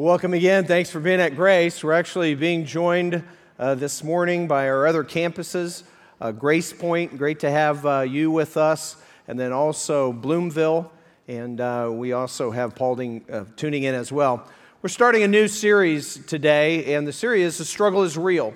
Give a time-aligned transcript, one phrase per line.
[0.00, 0.64] Welcome again.
[0.64, 1.82] Thanks for being at Grace.
[1.82, 3.24] We're actually being joined
[3.58, 5.82] uh, this morning by our other campuses.
[6.20, 8.94] Uh, Grace Point, great to have uh, you with us.
[9.26, 10.88] And then also Bloomville.
[11.26, 14.48] And uh, we also have Paulding uh, tuning in as well.
[14.82, 18.54] We're starting a new series today, and the series is The Struggle is Real.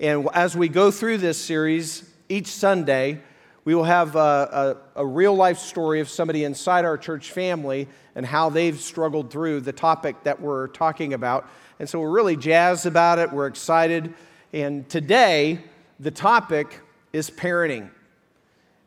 [0.00, 3.20] And as we go through this series each Sunday,
[3.64, 7.86] we will have a, a, a, real life story of somebody inside our church family
[8.14, 11.48] and how they've struggled through the topic that we're talking about.
[11.78, 13.32] And so we're really jazzed about it.
[13.32, 14.14] We're excited.
[14.52, 15.60] And today,
[16.00, 16.80] the topic
[17.12, 17.90] is parenting.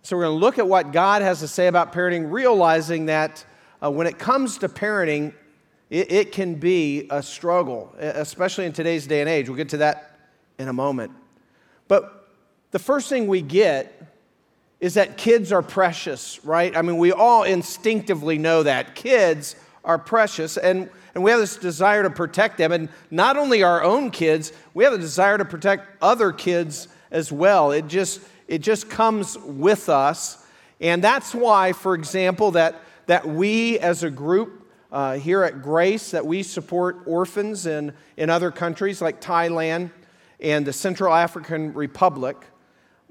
[0.01, 3.45] So we're going to look at what God has to say about parenting, realizing that
[3.81, 5.33] uh, when it comes to parenting,
[5.89, 9.47] it, it can be a struggle, especially in today's day and age.
[9.47, 10.19] We'll get to that
[10.59, 11.11] in a moment.
[11.87, 12.29] But
[12.71, 14.14] the first thing we get
[14.85, 16.77] is that kids are precious, right?
[16.77, 21.57] I mean, we all instinctively know that kids are precious, and, and we have this
[21.57, 22.71] desire to protect them.
[22.71, 27.31] And not only our own kids, we have a desire to protect other kids as
[27.31, 27.71] well.
[27.71, 30.45] It just, it just comes with us.
[30.79, 36.11] And that's why, for example, that, that we as a group uh, here at Grace,
[36.11, 39.89] that we support orphans in, in other countries like Thailand
[40.39, 42.37] and the Central African Republic.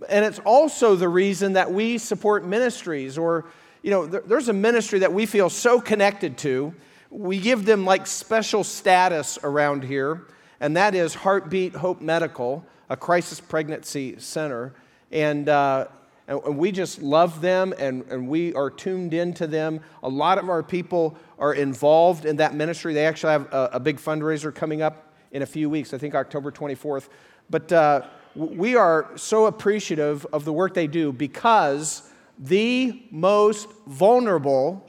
[0.09, 3.47] And it's also the reason that we support ministries, or,
[3.83, 6.75] you know, there's a ministry that we feel so connected to.
[7.11, 10.27] We give them like special status around here,
[10.61, 14.75] and that is Heartbeat Hope Medical, a crisis pregnancy center.
[15.12, 15.87] And, uh,
[16.27, 19.81] and we just love them and, and we are tuned into them.
[20.03, 22.95] A lot of our people are involved in that ministry.
[22.95, 26.15] They actually have a, a big fundraiser coming up in a few weeks, I think
[26.15, 27.09] October 24th.
[27.50, 28.03] But uh,
[28.34, 32.02] we are so appreciative of the work they do because
[32.38, 34.88] the most vulnerable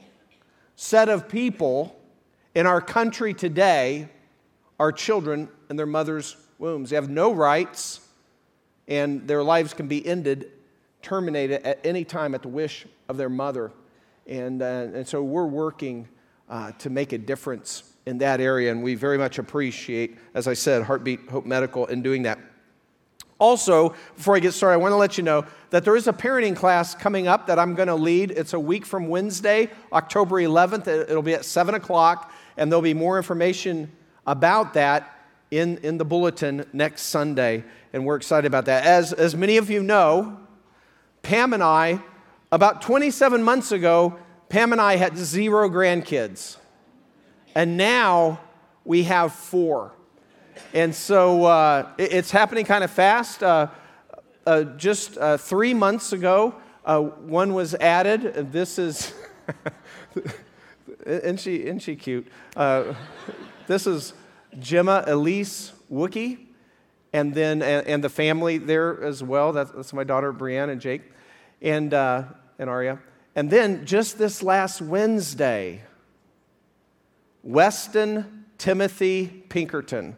[0.74, 1.98] set of people
[2.54, 4.08] in our country today
[4.80, 6.90] are children in their mother's wombs.
[6.90, 8.00] They have no rights,
[8.88, 10.50] and their lives can be ended,
[11.02, 13.72] terminated at any time at the wish of their mother.
[14.26, 16.08] And, uh, and so we're working
[16.48, 20.54] uh, to make a difference in that area, and we very much appreciate, as I
[20.54, 22.38] said, Heartbeat Hope Medical in doing that.
[23.38, 26.12] Also, before I get started, I want to let you know that there is a
[26.12, 28.30] parenting class coming up that I'm going to lead.
[28.30, 30.88] It's a week from Wednesday, October 11th.
[30.88, 33.92] It'll be at 7 o'clock, and there'll be more information
[34.26, 35.16] about that
[35.50, 38.84] in, in the bulletin next Sunday, and we're excited about that.
[38.84, 40.40] As, as many of you know,
[41.22, 42.00] Pam and I,
[42.50, 44.18] about 27 months ago,
[44.48, 46.56] Pam and I had zero grandkids,
[47.54, 48.40] and now
[48.84, 49.92] we have four.
[50.72, 53.42] And so uh, it, it's happening kind of fast.
[53.42, 53.68] Uh,
[54.46, 58.52] uh, just uh, three months ago, uh, one was added.
[58.52, 59.12] This is,
[61.06, 62.28] isn't, she, isn't she cute?
[62.54, 62.94] Uh,
[63.66, 64.14] this is
[64.58, 66.38] Gemma Elise Wookie,
[67.12, 69.52] and then and, the family there as well.
[69.52, 71.02] That's, that's my daughter Brianne and Jake,
[71.60, 73.00] and and Aria.
[73.34, 75.82] And then just this last Wednesday,
[77.42, 80.16] Weston Timothy Pinkerton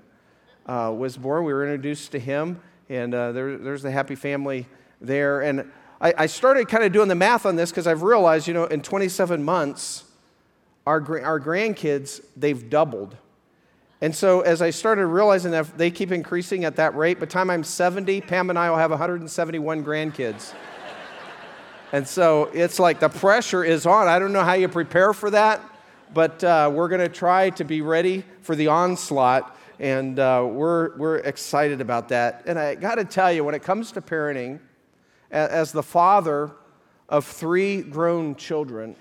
[0.68, 1.44] uh, was born.
[1.44, 4.66] We were introduced to him, and uh, there, there's the happy family
[5.00, 5.40] there.
[5.40, 5.70] And
[6.00, 8.64] I, I started kind of doing the math on this because I've realized, you know,
[8.66, 10.04] in 27 months,
[10.86, 13.16] our, our grandkids, they've doubled.
[14.00, 17.26] And so as I started realizing that they keep increasing at that rate, by the
[17.26, 20.54] time I'm 70, Pam and I will have 171 grandkids.
[21.92, 24.06] and so it's like the pressure is on.
[24.06, 25.60] I don't know how you prepare for that,
[26.14, 30.96] but uh, we're going to try to be ready for the onslaught and uh, we're,
[30.96, 32.42] we're excited about that.
[32.46, 34.60] And I got to tell you, when it comes to parenting,
[35.30, 36.52] as the father
[37.08, 38.96] of three grown children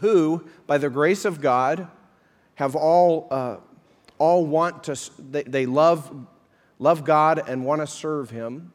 [0.00, 1.88] who, by the grace of God,
[2.54, 3.56] have all, uh,
[4.18, 6.26] all want to, they, they love,
[6.78, 8.72] love God and want to serve Him.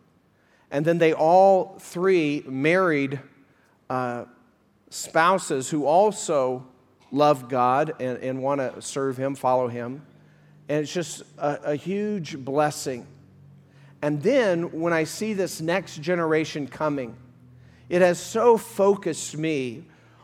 [0.71, 3.19] And then they all three married
[3.89, 4.25] uh,
[4.89, 6.65] spouses who also
[7.11, 10.05] love God and, and want to serve Him, follow Him.
[10.71, 13.05] And it's just a, a huge blessing.
[14.01, 17.17] And then when I see this next generation coming,
[17.89, 19.83] it has so focused me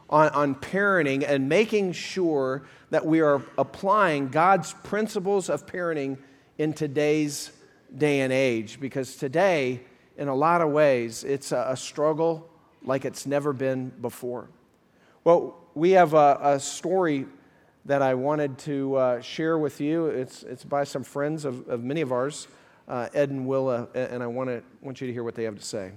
[0.09, 6.17] on, on parenting and making sure that we are applying God's principles of parenting
[6.57, 7.51] in today's
[7.93, 8.79] day and age.
[8.79, 9.81] Because today,
[10.15, 12.49] in a lot of ways, it's a, a struggle
[12.83, 14.47] like it's never been before.
[15.25, 17.25] Well, we have a, a story
[17.87, 20.07] that I wanted to uh, share with you.
[20.07, 22.49] It's, it's by some friends of, of many of ours,
[22.87, 25.57] uh, Ed and Willa, and I want, to, want you to hear what they have
[25.57, 25.91] to say.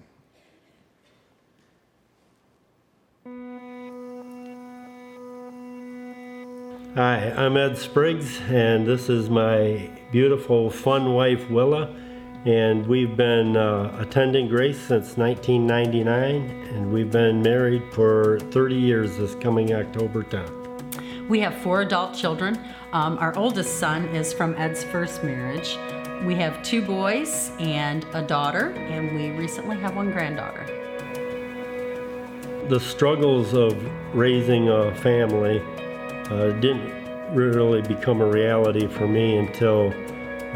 [6.94, 11.94] Hi, I'm Ed Spriggs, and this is my beautiful, fun wife, Willa.
[12.46, 19.16] And we've been uh, attending Grace since 1999, and we've been married for 30 years
[19.18, 20.59] this coming October 10th.
[21.30, 22.58] We have four adult children.
[22.92, 25.78] Um, our oldest son is from Ed's first marriage.
[26.24, 30.66] We have two boys and a daughter, and we recently have one granddaughter.
[32.68, 33.80] The struggles of
[34.12, 35.62] raising a family
[36.30, 39.92] uh, didn't really become a reality for me until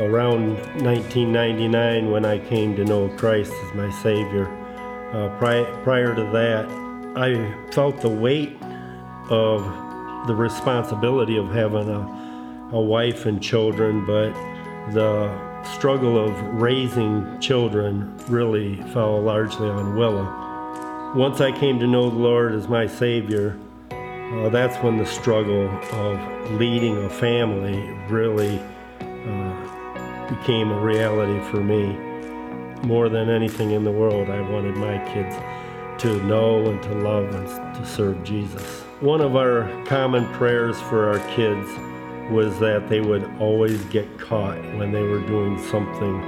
[0.01, 4.49] around 1999 when I came to know Christ as my Savior.
[5.13, 6.67] Uh, pri- prior to that,
[7.17, 8.61] I felt the weight
[9.31, 9.84] of
[10.27, 14.33] the responsibility of having a, a wife and children, but
[14.93, 21.13] the struggle of raising children really fell largely on Willa.
[21.15, 23.59] Once I came to know the Lord as my Savior,
[23.91, 27.79] uh, that's when the struggle of leading a family
[28.09, 28.59] really
[29.01, 31.97] uh, became a reality for me.
[32.87, 35.37] More than anything in the world, I wanted my kids
[35.99, 38.83] to know and to love and to serve Jesus.
[39.01, 41.69] One of our common prayers for our kids
[42.31, 46.21] was that they would always get caught when they were doing something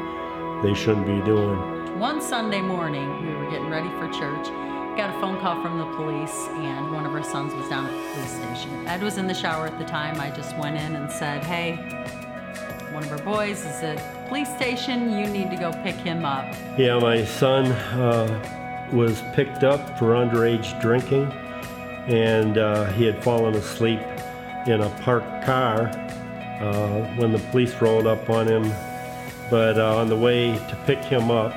[0.63, 1.99] they shouldn't be doing.
[1.99, 4.47] One Sunday morning, we were getting ready for church,
[4.97, 7.93] got a phone call from the police, and one of our sons was down at
[7.93, 8.87] the police station.
[8.87, 10.21] Ed was in the shower at the time.
[10.21, 11.77] I just went in and said, Hey,
[12.93, 15.19] one of our boys is at police station.
[15.19, 16.55] You need to go pick him up.
[16.79, 21.31] Yeah, my son uh, was picked up for underage drinking,
[22.07, 24.01] and uh, he had fallen asleep
[24.67, 25.89] in a parked car
[26.61, 28.63] uh, when the police rolled up on him.
[29.51, 31.53] But uh, on the way to pick him up,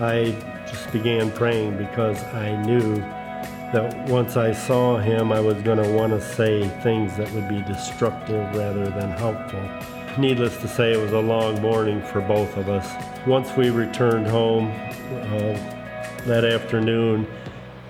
[0.00, 0.34] I
[0.66, 2.96] just began praying because I knew
[3.72, 7.48] that once I saw him, I was going to want to say things that would
[7.48, 9.62] be destructive rather than helpful.
[10.16, 12.88] Needless to say, it was a long morning for both of us.
[13.26, 15.73] Once we returned home uh,
[16.26, 17.26] that afternoon,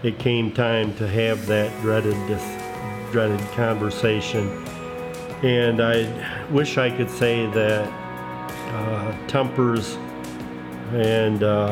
[0.03, 2.17] it came time to have that dreaded,
[3.13, 4.49] dreaded conversation.
[5.43, 7.89] And I wish I could say that
[8.73, 9.97] uh, tempers
[10.93, 11.71] and uh,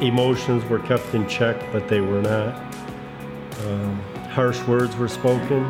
[0.00, 2.54] emotions were kept in check, but they were not.
[3.64, 5.64] Um, harsh words were spoken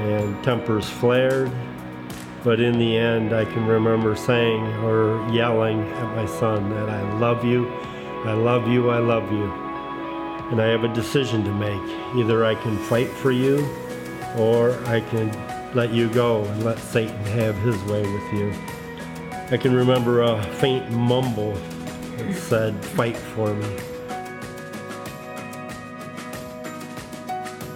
[0.00, 1.50] and tempers flared.
[2.42, 7.18] But in the end, I can remember saying or yelling at my son that I
[7.18, 7.70] love you,
[8.24, 9.50] I love you, I love you.
[10.50, 11.80] And I have a decision to make.
[12.16, 13.66] Either I can fight for you
[14.36, 15.30] or I can
[15.74, 18.52] let you go and let Satan have his way with you.
[19.50, 23.76] I can remember a faint mumble that said, Fight for me.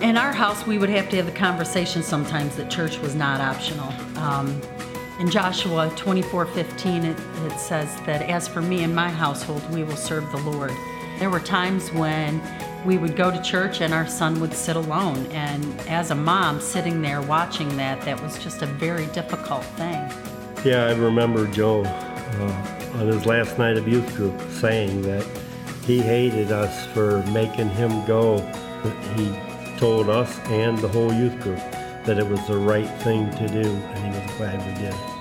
[0.03, 3.41] In our house, we would have to have the conversation sometimes that church was not
[3.41, 3.89] optional.
[4.19, 4.61] Um,
[5.19, 9.85] in Joshua 24 15, it, it says that as for me and my household, we
[9.85, 10.73] will serve the Lord.
[11.19, 12.43] There were times when
[12.85, 15.27] we would go to church and our son would sit alone.
[15.27, 20.11] And as a mom sitting there watching that, that was just a very difficult thing.
[20.65, 25.25] Yeah, I remember Joe uh, on his last night of youth group saying that
[25.85, 28.39] he hated us for making him go.
[29.17, 31.61] He told us and the whole youth group
[32.05, 35.15] that it was the right thing to do, and he was we.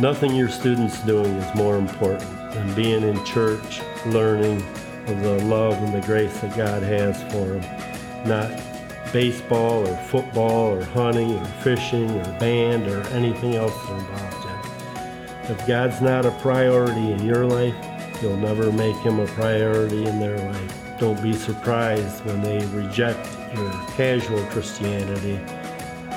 [0.00, 4.62] Nothing your student's doing is more important than being in church, learning
[5.06, 8.26] of the love and the grace that God has for them.
[8.26, 14.46] Not baseball or football or hunting or fishing or band or anything else they're involved
[14.46, 15.50] in.
[15.50, 17.74] If God's not a priority in your life,
[18.22, 20.98] you'll never make him a priority in their life.
[20.98, 25.40] Don't be surprised when they reject your casual Christianity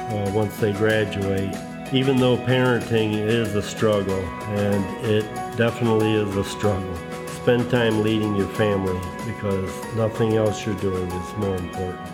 [0.09, 1.53] uh, once they graduate.
[1.91, 4.19] Even though parenting is a struggle,
[4.57, 5.23] and it
[5.57, 6.95] definitely is a struggle,
[7.27, 12.09] spend time leading your family because nothing else you're doing is more important.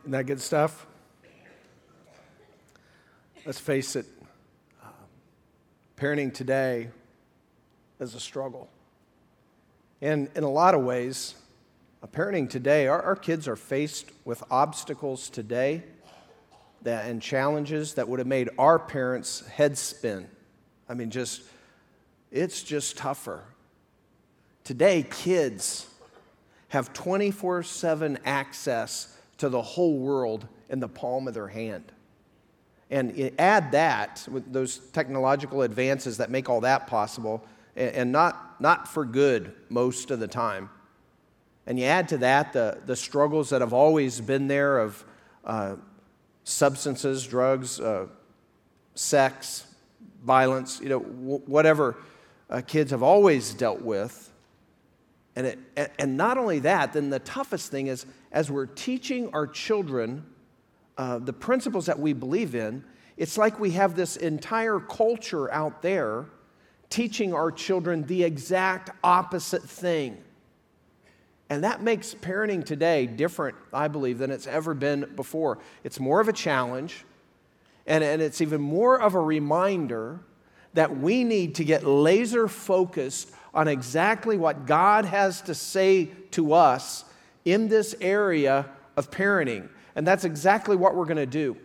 [0.00, 0.86] Isn't that good stuff?
[3.44, 4.06] Let's face it,
[4.82, 4.86] uh,
[5.98, 6.88] parenting today
[8.00, 8.70] is a struggle.
[10.00, 11.34] And in a lot of ways,
[12.06, 15.82] parenting today, our, our kids are faced with obstacles today
[16.82, 20.28] that, and challenges that would have made our parents' heads spin.
[20.88, 21.42] I mean, just,
[22.30, 23.42] it's just tougher.
[24.62, 25.86] Today, kids
[26.68, 31.90] have 24 7 access to the whole world in the palm of their hand.
[32.90, 37.44] And add that with those technological advances that make all that possible,
[37.76, 40.70] and not, not for good most of the time.
[41.68, 45.04] And you add to that the, the struggles that have always been there of
[45.44, 45.76] uh,
[46.42, 48.06] substances, drugs, uh,
[48.94, 49.66] sex,
[50.24, 51.96] violence, you know, w- whatever
[52.48, 54.32] uh, kids have always dealt with.
[55.36, 55.58] And, it,
[55.98, 60.24] and not only that, then the toughest thing is as we're teaching our children
[60.96, 62.82] uh, the principles that we believe in,
[63.18, 66.24] it's like we have this entire culture out there
[66.88, 70.24] teaching our children the exact opposite thing.
[71.50, 75.58] And that makes parenting today different, I believe, than it's ever been before.
[75.82, 77.04] It's more of a challenge,
[77.86, 80.20] and, and it's even more of a reminder
[80.74, 86.52] that we need to get laser focused on exactly what God has to say to
[86.52, 87.04] us
[87.44, 89.68] in this area of parenting.
[89.96, 91.56] And that's exactly what we're going to do.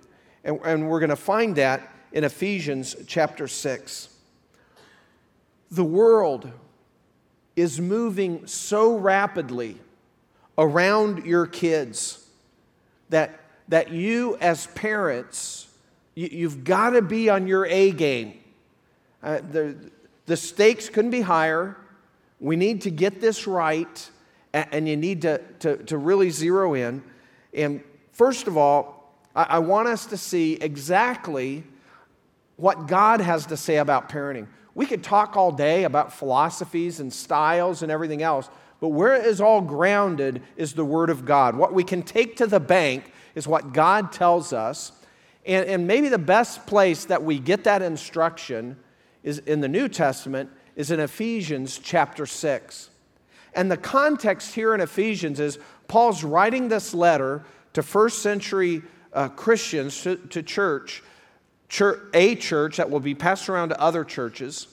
[0.45, 4.09] And, and we're going to find that in Ephesians chapter 6.
[5.71, 6.51] The world
[7.55, 9.77] is moving so rapidly
[10.57, 12.27] around your kids
[13.09, 15.67] that, that you, as parents,
[16.15, 18.39] you, have got to be on your A game.
[19.21, 19.75] Uh, the,
[20.25, 21.77] the stakes couldn't be higher.
[22.39, 24.09] We need to get this right,
[24.51, 27.03] and, and you need to, to, to, really zero in.
[27.53, 31.63] And first of all, I, I want us to see exactly
[32.57, 34.47] what God has to say about parenting.
[34.75, 38.49] We could talk all day about philosophies and styles and everything else,
[38.79, 41.55] but where it is all grounded is the Word of God.
[41.55, 44.91] What we can take to the bank is what God tells us.
[45.45, 48.77] And, and maybe the best place that we get that instruction
[49.23, 52.89] is in the New Testament is in Ephesians chapter 6.
[53.55, 58.81] And the context here in Ephesians is Paul's writing this letter to first century
[59.13, 61.03] uh, Christians, to, to church,
[61.73, 64.67] church, a church that will be passed around to other churches.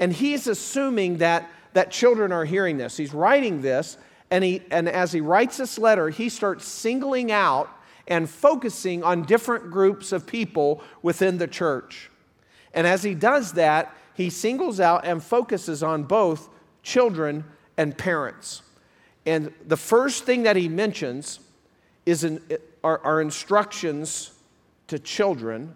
[0.00, 2.96] And he's assuming that, that children are hearing this.
[2.96, 3.96] He's writing this,
[4.28, 7.70] and, he, and as he writes this letter, he starts singling out
[8.08, 12.10] and focusing on different groups of people within the church.
[12.74, 16.48] And as he does that, he singles out and focuses on both
[16.82, 17.44] children
[17.76, 18.62] and parents.
[19.24, 21.38] And the first thing that he mentions
[22.04, 22.42] is an,
[22.82, 24.32] are, are instructions
[24.88, 25.74] to children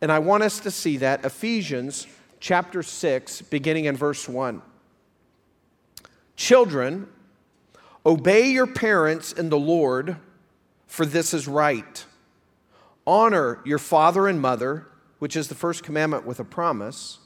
[0.00, 2.06] and I want us to see that Ephesians
[2.40, 4.62] chapter 6, beginning in verse 1.
[6.36, 7.08] Children,
[8.06, 10.16] obey your parents in the Lord,
[10.86, 12.04] for this is right.
[13.06, 14.86] Honor your father and mother,
[15.18, 17.18] which is the first commandment with a promise,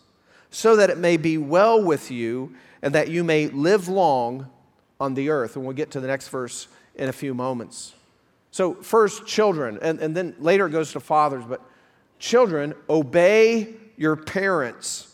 [0.50, 4.50] so that it may be well with you and that you may live long
[4.98, 5.56] on the earth.
[5.56, 7.94] And we'll get to the next verse in a few moments.
[8.50, 11.62] So, first, children, and, and then later it goes to fathers, but
[12.22, 15.12] Children, obey your parents.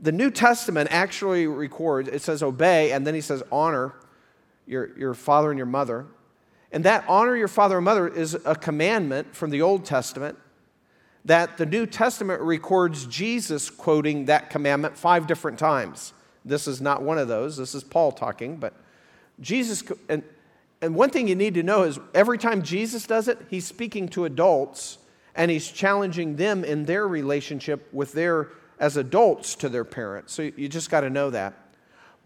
[0.00, 3.92] The New Testament actually records, it says obey, and then he says honor
[4.66, 6.06] your, your father and your mother.
[6.72, 10.38] And that honor your father and mother is a commandment from the Old Testament
[11.26, 16.14] that the New Testament records Jesus quoting that commandment five different times.
[16.42, 17.58] This is not one of those.
[17.58, 18.72] This is Paul talking, but
[19.42, 20.22] Jesus, and,
[20.80, 24.08] and one thing you need to know is every time Jesus does it, he's speaking
[24.08, 24.96] to adults
[25.34, 30.32] and he's challenging them in their relationship with their as adults to their parents.
[30.32, 31.54] So you just got to know that.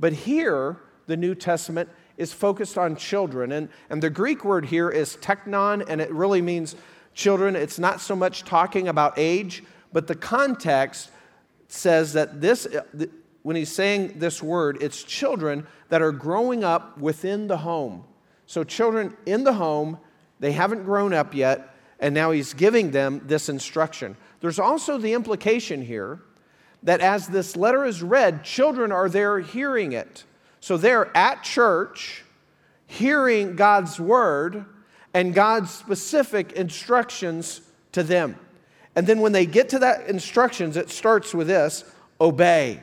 [0.01, 3.53] But here, the New Testament is focused on children.
[3.53, 6.75] And, and the Greek word here is teknon, and it really means
[7.15, 7.57] children.
[7.57, 11.11] It's not so much talking about age, but the context
[11.69, 13.07] says that this, uh,
[13.43, 18.05] when he's saying this word, it's children that are growing up within the home.
[18.47, 19.99] So, children in the home,
[20.41, 24.17] they haven't grown up yet, and now he's giving them this instruction.
[24.41, 26.21] There's also the implication here
[26.83, 30.25] that as this letter is read, children are there hearing it.
[30.61, 32.25] So they're at church
[32.87, 34.65] hearing God's word
[35.15, 37.61] and God's specific instructions
[37.93, 38.37] to them.
[38.95, 41.85] And then when they get to that instructions, it starts with this
[42.21, 42.81] obey.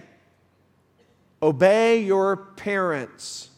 [1.41, 3.49] Obey your parents.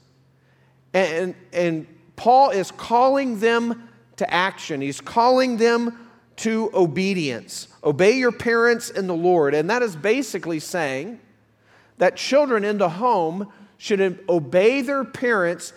[0.94, 4.82] And, and Paul is calling them to action.
[4.82, 7.68] He's calling them to obedience.
[7.84, 9.54] Obey your parents in the Lord.
[9.54, 11.20] And that is basically saying
[11.98, 15.74] that children in the home should obey their parents.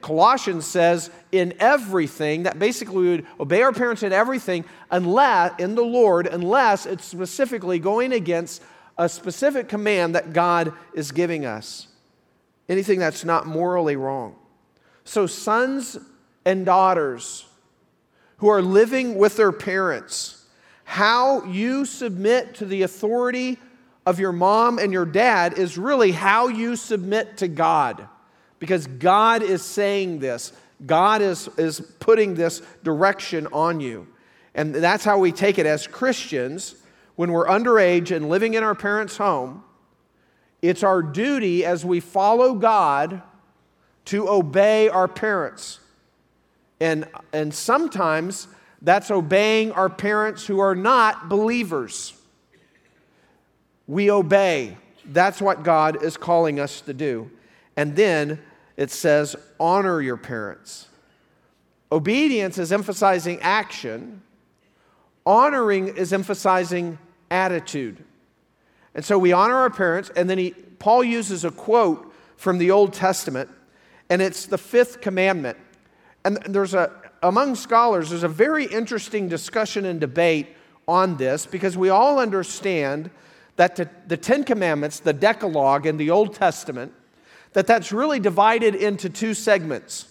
[0.00, 5.74] Colossians says, in everything, that basically we would obey our parents in everything, unless, in
[5.74, 8.62] the Lord, unless it's specifically going against
[8.98, 11.88] a specific command that God is giving us.
[12.68, 14.36] Anything that's not morally wrong.
[15.04, 15.98] So, sons
[16.44, 17.46] and daughters,
[18.42, 20.44] who are living with their parents,
[20.82, 23.56] how you submit to the authority
[24.04, 28.08] of your mom and your dad is really how you submit to God.
[28.58, 30.52] because God is saying this.
[30.84, 34.08] God is, is putting this direction on you.
[34.56, 36.74] And that's how we take it as Christians
[37.14, 39.62] when we're underage and living in our parents' home.
[40.62, 43.22] It's our duty as we follow God
[44.06, 45.78] to obey our parents.
[46.82, 48.48] And, and sometimes
[48.82, 52.12] that's obeying our parents who are not believers.
[53.86, 54.76] We obey.
[55.04, 57.30] That's what God is calling us to do.
[57.76, 58.40] And then
[58.76, 60.88] it says, honor your parents.
[61.92, 64.20] Obedience is emphasizing action,
[65.24, 66.98] honoring is emphasizing
[67.30, 68.02] attitude.
[68.96, 72.72] And so we honor our parents, and then he, Paul uses a quote from the
[72.72, 73.50] Old Testament,
[74.10, 75.58] and it's the fifth commandment.
[76.24, 80.48] And there's a, among scholars, there's a very interesting discussion and debate
[80.86, 83.10] on this because we all understand
[83.56, 86.92] that the, the Ten Commandments, the Decalogue in the Old Testament,
[87.52, 90.08] that that's really divided into two segments.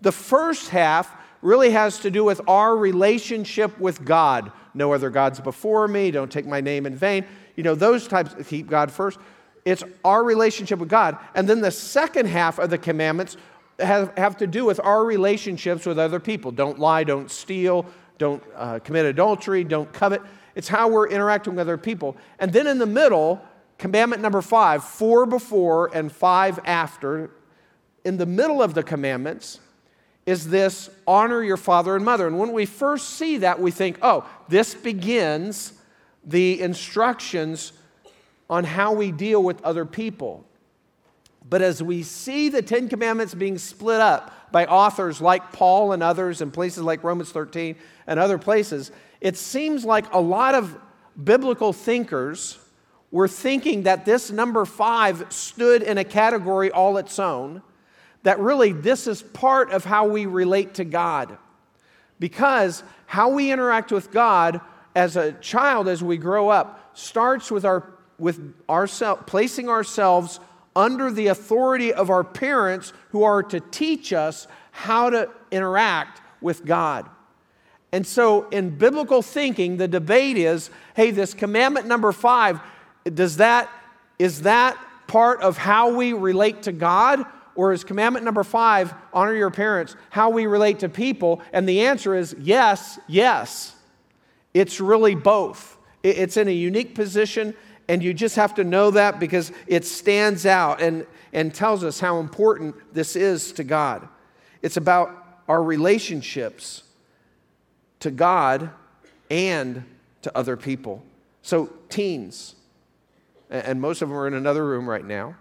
[0.00, 4.50] The first half really has to do with our relationship with God.
[4.74, 7.26] No other gods before me, don't take my name in vain.
[7.56, 9.18] You know, those types, keep God first.
[9.64, 11.18] It's our relationship with God.
[11.34, 13.36] And then the second half of the commandments
[13.80, 16.52] have, have to do with our relationships with other people.
[16.52, 17.86] Don't lie, don't steal,
[18.18, 20.22] don't uh, commit adultery, don't covet.
[20.54, 22.16] It's how we're interacting with other people.
[22.38, 23.40] And then in the middle,
[23.78, 27.30] commandment number five, four before and five after,
[28.04, 29.60] in the middle of the commandments,
[30.26, 32.26] is this honor your father and mother.
[32.26, 35.72] And when we first see that, we think, oh, this begins
[36.24, 37.72] the instructions
[38.48, 40.44] on how we deal with other people.
[41.50, 46.02] But as we see the Ten Commandments being split up by authors like Paul and
[46.02, 47.74] others, in places like Romans 13
[48.06, 50.78] and other places, it seems like a lot of
[51.22, 52.58] biblical thinkers
[53.10, 57.62] were thinking that this number five stood in a category all its own,
[58.22, 61.36] that really this is part of how we relate to God.
[62.20, 64.60] Because how we interact with God
[64.94, 70.38] as a child as we grow up starts with our with ourselves placing ourselves
[70.74, 76.64] under the authority of our parents who are to teach us how to interact with
[76.64, 77.08] God.
[77.92, 82.60] And so, in biblical thinking, the debate is hey, this commandment number five,
[83.04, 83.68] does that,
[84.18, 87.24] is that part of how we relate to God?
[87.56, 91.42] Or is commandment number five, honor your parents, how we relate to people?
[91.52, 93.74] And the answer is yes, yes.
[94.54, 95.76] It's really both.
[96.02, 97.54] It's in a unique position,
[97.90, 101.98] and you just have to know that because it stands out and, and tells us
[101.98, 104.06] how important this is to God.
[104.62, 106.84] It's about our relationships
[107.98, 108.70] to God
[109.28, 109.82] and
[110.22, 111.02] to other people.
[111.42, 112.54] So, teens,
[113.50, 115.34] and most of them are in another room right now,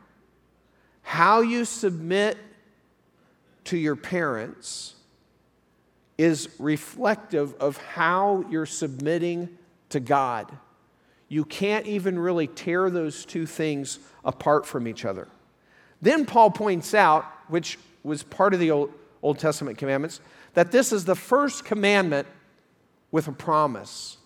[1.03, 2.35] how you submit
[3.65, 4.95] to your parents
[6.17, 9.55] is reflective of how you're submitting
[9.89, 10.51] to God.
[11.29, 15.27] You can't even really tear those two things apart from each other.
[16.01, 20.21] Then Paul points out, which was part of the Old, Old Testament commandments,
[20.55, 22.27] that this is the first commandment
[23.11, 24.17] with a promise.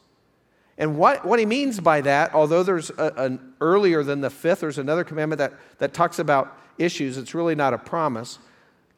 [0.77, 4.61] And what, what he means by that, although there's a, an earlier than the fifth,
[4.61, 8.39] there's another commandment that, that talks about issues, it's really not a promise.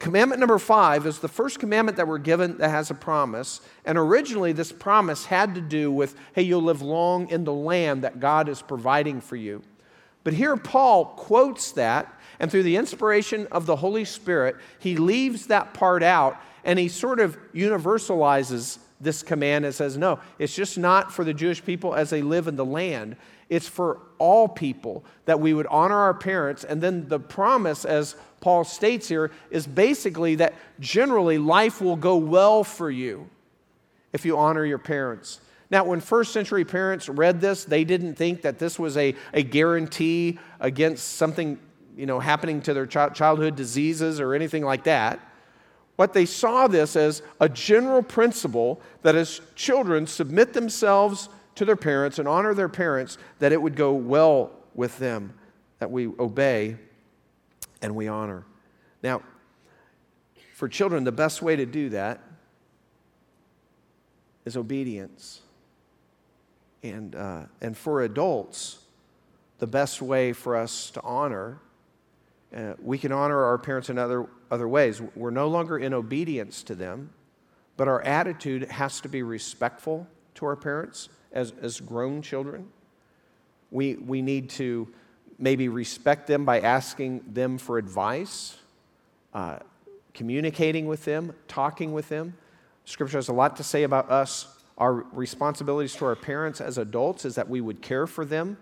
[0.06, 3.60] Commandment number five is the first commandment that we're given that has a promise.
[3.86, 8.04] And originally, this promise had to do with hey, you'll live long in the land
[8.04, 9.64] that God is providing for you.
[10.24, 15.48] But here, Paul quotes that, and through the inspiration of the Holy Spirit, he leaves
[15.48, 20.78] that part out and he sort of universalizes this command and says, no, it's just
[20.78, 23.16] not for the Jewish people as they live in the land.
[23.50, 26.64] It's for all people that we would honor our parents.
[26.64, 32.16] And then the promise, as Paul states here, is basically that generally life will go
[32.16, 33.28] well for you
[34.14, 35.42] if you honor your parents.
[35.72, 39.42] Now, when first century parents read this, they didn't think that this was a, a
[39.42, 41.58] guarantee against something
[41.98, 45.20] you know, happening to their childhood diseases or anything like that.
[45.96, 51.76] What they saw this as a general principle that as children submit themselves to their
[51.76, 55.34] parents and honor their parents, that it would go well with them,
[55.80, 56.78] that we obey
[57.82, 58.46] and we honor.
[59.04, 59.22] Now,
[60.54, 62.22] for children, the best way to do that
[64.46, 65.42] is obedience.
[66.84, 68.80] And, uh, and for adults,
[69.60, 71.60] the best way for us to honor,
[72.56, 75.02] uh, we can honor our parents in other other ways.
[75.16, 77.12] We're no longer in obedience to them,
[77.78, 82.68] but our attitude has to be respectful to our parents as, as grown children.
[83.72, 84.88] We, we need to
[85.38, 88.58] maybe respect them by asking them for advice
[89.36, 89.60] uh,
[90.14, 92.36] communicating with them, talking with them.
[92.86, 94.48] Scripture has a lot to say about us.
[94.78, 98.58] Our responsibilities to our parents as adults is that we would care for them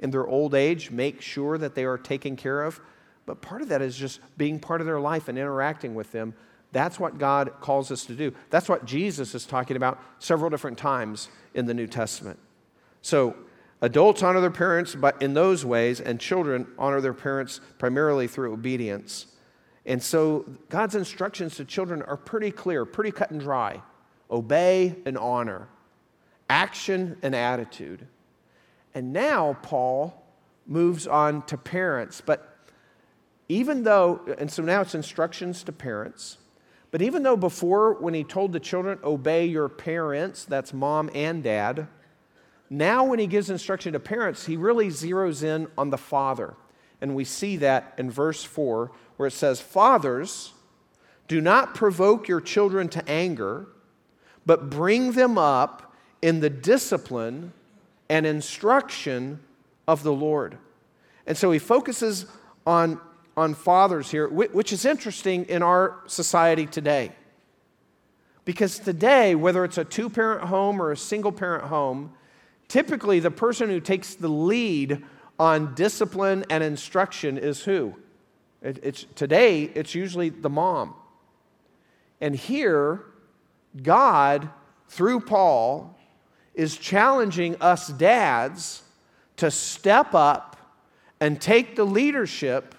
[0.00, 2.80] in their old age, make sure that they are taken care of.
[3.24, 6.34] But part of that is just being part of their life and interacting with them.
[6.72, 8.34] That's what God calls us to do.
[8.50, 12.38] That's what Jesus is talking about several different times in the New Testament.
[13.00, 13.36] So,
[13.80, 18.52] adults honor their parents but in those ways, and children honor their parents primarily through
[18.52, 19.26] obedience.
[19.84, 23.82] And so, God's instructions to children are pretty clear, pretty cut and dry
[24.28, 25.68] obey and honor,
[26.50, 28.06] action and attitude.
[28.94, 30.24] And now, Paul
[30.66, 32.20] moves on to parents.
[32.24, 32.56] But
[33.48, 36.38] even though, and so now it's instructions to parents.
[36.90, 41.42] But even though before, when he told the children, obey your parents, that's mom and
[41.42, 41.88] dad,
[42.68, 46.54] now when he gives instruction to parents, he really zeroes in on the father.
[47.00, 50.52] And we see that in verse 4, where it says, Fathers,
[51.28, 53.66] do not provoke your children to anger,
[54.44, 57.52] but bring them up in the discipline
[58.08, 59.40] and instruction
[59.86, 60.56] of the Lord.
[61.26, 62.26] And so he focuses
[62.66, 63.00] on
[63.36, 67.12] on fathers here, which is interesting in our society today.
[68.44, 72.14] Because today, whether it's a two parent home or a single parent home,
[72.68, 75.04] typically the person who takes the lead
[75.38, 77.94] on discipline and instruction is who?
[78.62, 80.94] It, it's, today, it's usually the mom.
[82.20, 83.04] And here,
[83.82, 84.48] God,
[84.88, 85.98] through Paul,
[86.54, 88.82] is challenging us dads
[89.36, 90.56] to step up
[91.20, 92.74] and take the leadership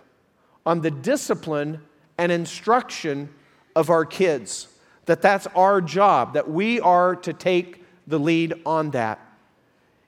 [0.66, 1.82] on the discipline
[2.18, 3.30] and instruction
[3.76, 4.68] of our kids.
[5.06, 9.20] That that's our job, that we are to take the lead on that.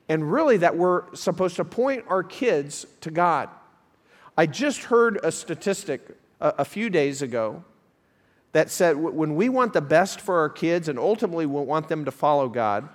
[0.09, 3.49] And really, that we're supposed to point our kids to God.
[4.35, 6.01] I just heard a statistic
[6.41, 7.63] a, a few days ago
[8.51, 12.05] that said when we want the best for our kids and ultimately we want them
[12.05, 12.89] to follow God,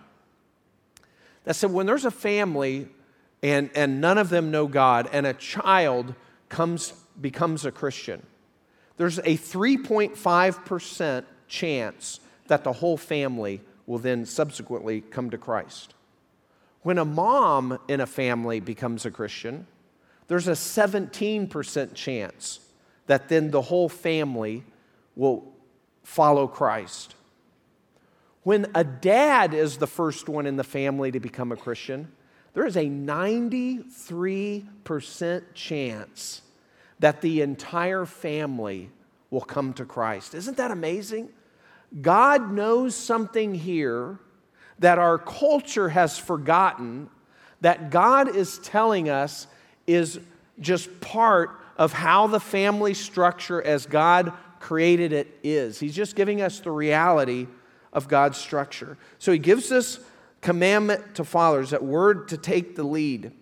[1.44, 2.88] that said when there's a family
[3.42, 6.14] and, and none of them know God and a child
[6.48, 8.24] comes becomes a Christian,
[8.96, 15.94] there's a 3.5% chance that the whole family will then subsequently come to Christ.
[16.84, 19.66] When a mom in a family becomes a Christian,
[20.28, 22.60] there's a 17% chance
[23.06, 24.64] that then the whole family
[25.16, 25.50] will
[26.02, 27.14] follow Christ.
[28.42, 32.12] When a dad is the first one in the family to become a Christian,
[32.52, 36.42] there is a 93% chance
[36.98, 38.90] that the entire family
[39.30, 40.34] will come to Christ.
[40.34, 41.30] Isn't that amazing?
[42.02, 44.18] God knows something here
[44.78, 47.08] that our culture has forgotten,
[47.60, 49.46] that God is telling us
[49.86, 50.18] is
[50.60, 55.78] just part of how the family structure as God created it is.
[55.78, 57.46] He's just giving us the reality
[57.92, 58.96] of God's structure.
[59.18, 60.00] So he gives this
[60.40, 63.32] commandment to fathers, that word to take the lead.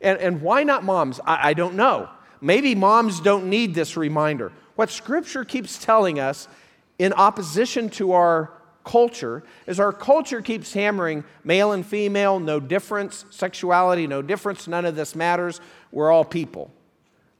[0.00, 1.20] And, and why not moms?
[1.24, 2.08] I, I don't know.
[2.40, 4.52] Maybe moms don't need this reminder.
[4.74, 6.48] What Scripture keeps telling us,
[6.98, 8.52] in opposition to our
[8.84, 14.84] culture, is our culture keeps hammering male and female, no difference, sexuality, no difference, none
[14.84, 16.70] of this matters, we're all people.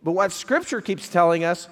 [0.02, 1.68] But what Scripture keeps telling us,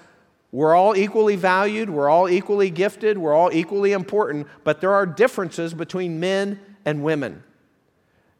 [0.53, 5.07] we're all equally valued, we're all equally gifted, we're all equally important, but there are
[5.07, 7.43] differences between men and women.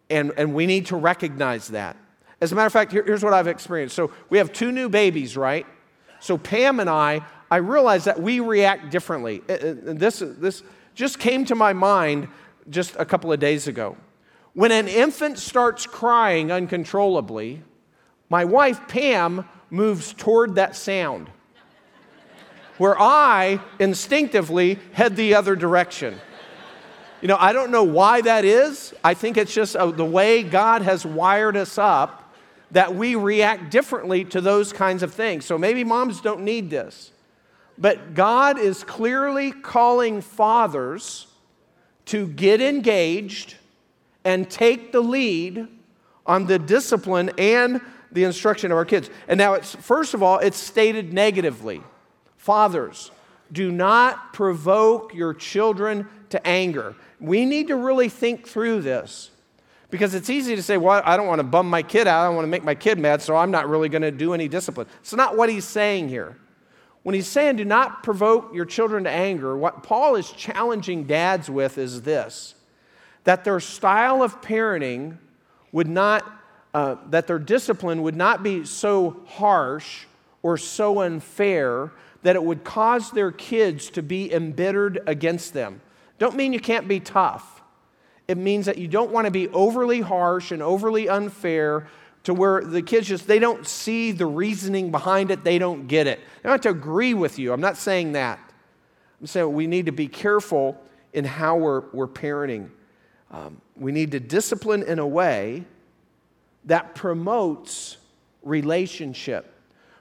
[0.09, 1.97] And, and we need to recognize that.
[2.41, 3.95] As a matter of fact, here, here's what I've experienced.
[3.95, 5.67] So we have two new babies, right?
[6.19, 9.43] So Pam and I, I realize that we react differently.
[9.49, 10.63] And this, this
[11.01, 12.29] just came to my mind
[12.69, 13.97] just a couple of days ago.
[14.53, 17.63] When an infant starts crying uncontrollably,
[18.29, 21.31] my wife Pam moves toward that sound,
[22.77, 26.21] where I instinctively head the other direction.
[27.23, 28.93] You know, I don't know why that is.
[29.03, 32.35] I think it's just uh, the way God has wired us up
[32.73, 35.47] that we react differently to those kinds of things.
[35.47, 37.11] So maybe moms don't need this.
[37.81, 41.27] But God is clearly calling fathers
[42.07, 43.57] to get engaged
[44.23, 45.67] and take the lead
[46.27, 47.81] on the discipline and
[48.13, 49.09] the instruction of our kids.
[49.29, 51.81] And now it's first of all, it's stated negatively.
[52.37, 53.11] Fathers,
[53.51, 56.95] do not provoke your children to anger.
[57.19, 59.31] We need to really think through this.
[59.91, 62.23] Because it's easy to say, well, I don't want to bum my kid out.
[62.23, 64.35] I don't want to make my kid mad, so I'm not really going to do
[64.35, 64.87] any discipline.
[65.01, 66.37] It's not what he's saying here.
[67.03, 71.49] When he's saying, do not provoke your children to anger, what Paul is challenging dads
[71.49, 72.55] with is this
[73.25, 75.19] that their style of parenting
[75.73, 76.25] would not,
[76.73, 80.07] uh, that their discipline would not be so harsh
[80.43, 85.81] or so unfair that it would cause their kids to be embittered against them.
[86.19, 87.63] Don't mean you can't be tough.
[88.27, 91.89] It means that you don't want to be overly harsh and overly unfair
[92.25, 96.07] to where the kids just they don't see the reasoning behind it, they don't get
[96.07, 96.19] it.
[96.19, 97.53] They don't have to agree with you.
[97.53, 98.39] I'm not saying that.
[99.21, 100.81] I'm saying we need to be careful
[101.13, 102.71] in how we're, we're parenting.
[103.31, 105.65] Um, we need to discipline in a way
[106.65, 107.97] that promotes
[108.43, 109.55] relationship.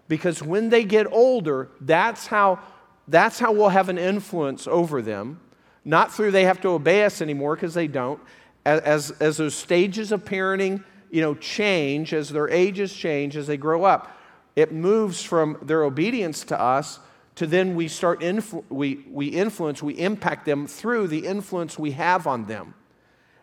[0.08, 2.60] Because when they get older, that's how,
[3.08, 5.40] that's how we'll have an influence over them.
[5.86, 8.20] Not through they have to obey us anymore, because they don't.
[8.66, 13.58] As, as those stages of parenting you know, change, as their ages change, as they
[13.58, 14.18] grow up,
[14.56, 17.00] it moves from their obedience to us
[17.36, 21.92] to then we start influ- we, we influence, we impact them through the influence we
[21.92, 22.74] have on them.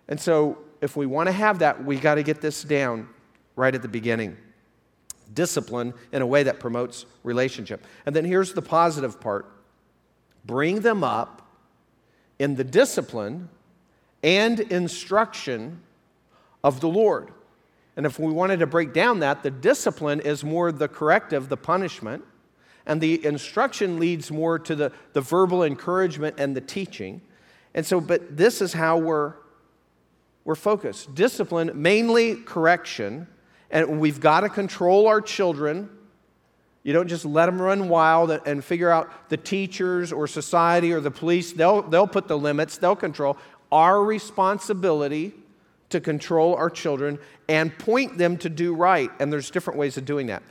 [0.09, 3.09] And so if we want to have that, we got to get this down
[3.57, 4.37] right at the beginning.
[5.33, 7.85] Discipline in a way that promotes relationship.
[8.05, 9.47] And then here's the positive part
[10.45, 11.49] bring them up
[12.39, 13.49] in the discipline
[14.23, 15.81] and instruction
[16.63, 17.31] of the Lord.
[17.97, 21.57] And if we wanted to break down that, the discipline is more the corrective, the
[21.57, 22.23] punishment,
[22.85, 27.23] and the instruction leads more to the, the verbal encouragement and the teaching.
[27.75, 29.35] And so, but this is how we're,
[30.45, 31.15] we're focused.
[31.15, 33.27] Discipline, mainly correction,
[33.71, 35.91] and we've got to control our children.
[36.85, 41.01] You don't just let them run wild and figure out the teachers or society or
[41.01, 43.37] the police, they'll, they'll put the limits, they'll control.
[43.73, 45.35] Our responsibility
[45.91, 47.19] to control our children
[47.49, 49.11] and point them to do right.
[49.21, 50.43] And there's different ways of doing that.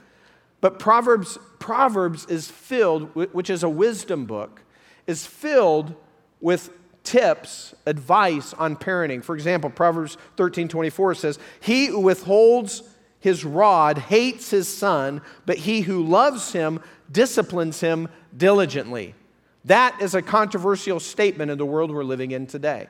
[0.62, 4.62] But Proverbs, Proverbs is filled, which is a wisdom book,
[5.06, 5.96] is filled
[6.42, 6.70] with
[7.04, 9.24] tips, advice on parenting.
[9.24, 12.84] For example, Proverbs 13 24 says, He who withholds
[13.20, 16.80] his rod hates his son, but he who loves him
[17.12, 19.16] disciplines him diligently.
[19.66, 22.88] That is a controversial statement in the world we're living in today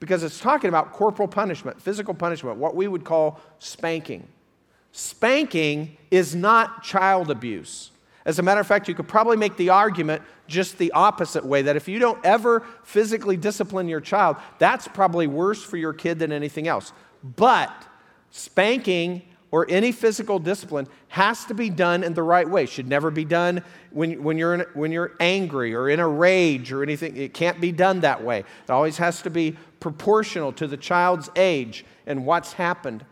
[0.00, 4.26] because it's talking about corporal punishment, physical punishment, what we would call spanking.
[4.92, 7.90] Spanking is not child abuse.
[8.24, 11.62] As a matter of fact, you could probably make the argument just the opposite way
[11.62, 16.18] that if you don't ever physically discipline your child, that's probably worse for your kid
[16.18, 16.92] than anything else.
[17.36, 17.72] But
[18.30, 22.66] spanking or any physical discipline has to be done in the right way.
[22.66, 26.72] Should never be done when, when, you're in, when you're angry or in a rage
[26.72, 27.16] or anything.
[27.16, 28.40] It can't be done that way.
[28.40, 33.04] It always has to be proportional to the child's age and what's happened.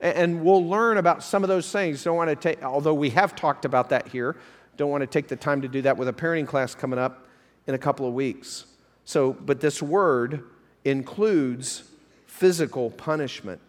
[0.00, 2.04] And we'll learn about some of those things.
[2.04, 4.36] Don't want to take, although we have talked about that here,
[4.76, 7.26] don't want to take the time to do that with a parenting class coming up
[7.66, 8.66] in a couple of weeks.
[9.04, 10.44] So, but this word
[10.84, 11.82] includes
[12.26, 13.60] physical punishment.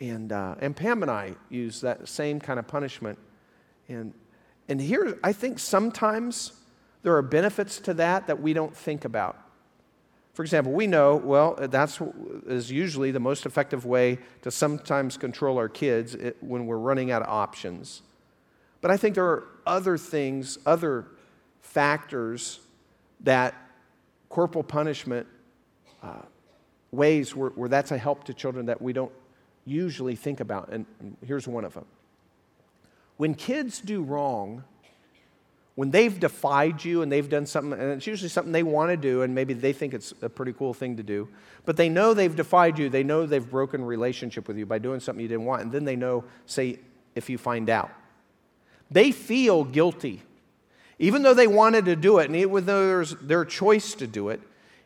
[0.00, 3.18] And, uh, and Pam and I use that same kind of punishment.
[3.88, 4.12] And,
[4.68, 6.52] and here, I think sometimes
[7.02, 9.38] there are benefits to that that we don't think about.
[10.32, 12.00] For example, we know, well, that's
[12.46, 17.22] is usually the most effective way to sometimes control our kids when we're running out
[17.22, 18.02] of options.
[18.80, 21.06] But I think there are other things, other
[21.60, 22.60] factors
[23.20, 23.54] that
[24.28, 25.28] corporal punishment
[26.02, 26.22] uh,
[26.90, 29.12] ways where, where that's a help to children that we don't
[29.64, 30.70] usually think about.
[30.70, 30.86] And,
[31.24, 31.86] here's one of them.
[33.16, 34.64] When kids do wrong,
[35.76, 38.96] when they've defied you and they've done something, and it's usually something they want to
[38.96, 41.28] do, and maybe they think it's a pretty cool thing to do,
[41.64, 45.00] but they know they've defied you, they know they've broken relationship with you by doing
[45.00, 46.78] something you didn't want, and then they know, say,
[47.14, 47.90] if you find out.
[48.90, 50.22] They feel guilty.
[50.98, 54.28] Even though they wanted to do it, and even though there's their choice to do
[54.28, 54.40] it,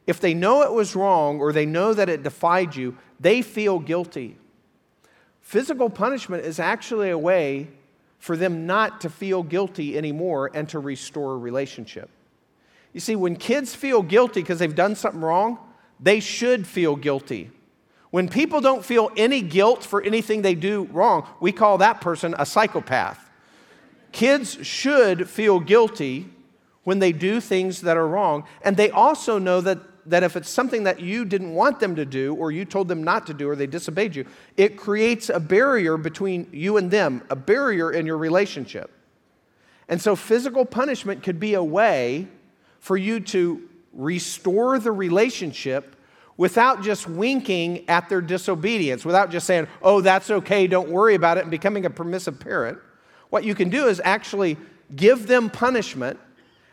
[0.07, 3.79] if they know it was wrong or they know that it defied you, they feel
[3.79, 4.39] guilty.
[5.49, 7.69] Physical punishment is actually a way
[8.19, 12.11] for them not to feel guilty anymore and to restore a relationship.
[12.93, 15.59] You see, when kids feel guilty because they've done something wrong,
[15.99, 17.51] they should feel guilty.
[18.11, 22.35] When people don't feel any guilt for anything they do wrong, we call that person
[22.39, 23.31] a psychopath.
[24.13, 26.29] Kids should feel guilty
[26.85, 30.49] when they do things that are wrong, and they also know that that if it's
[30.49, 33.49] something that you didn't want them to do, or you told them not to do,
[33.49, 34.25] or they disobeyed you,
[34.57, 38.91] it creates a barrier between you and them, a barrier in your relationship.
[39.89, 42.29] And so, physical punishment could be a way
[42.81, 45.97] for you to restore the relationship
[46.37, 51.37] without just winking at their disobedience, without just saying, oh, that's okay, don't worry about
[51.37, 52.79] it, and becoming a permissive parent.
[53.31, 54.57] What you can do is actually
[54.95, 56.19] give them punishment,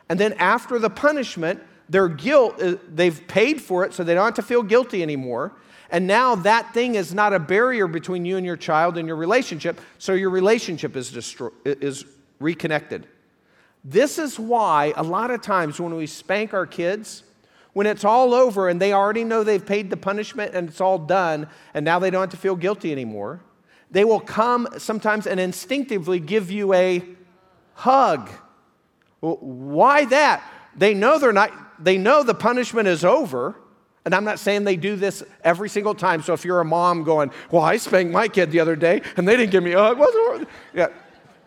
[0.07, 4.25] and then after the punishment, their guilt, uh, they've paid for it, so they don't
[4.25, 5.53] have to feel guilty anymore.
[5.89, 9.17] And now that thing is not a barrier between you and your child and your
[9.17, 12.05] relationship, so your relationship is, destroy, is
[12.39, 13.07] reconnected.
[13.83, 17.23] This is why a lot of times when we spank our kids,
[17.73, 20.97] when it's all over and they already know they've paid the punishment and it's all
[20.97, 23.41] done, and now they don't have to feel guilty anymore,
[23.91, 27.03] they will come sometimes and instinctively give you a
[27.75, 28.29] hug.
[29.19, 30.43] Why that?
[30.75, 33.55] They know they're not, they know the punishment is over.
[34.05, 36.21] And I'm not saying they do this every single time.
[36.21, 39.27] So if you're a mom going, Well, I spanked my kid the other day and
[39.27, 40.47] they didn't give me a hug.
[40.73, 40.87] Yeah,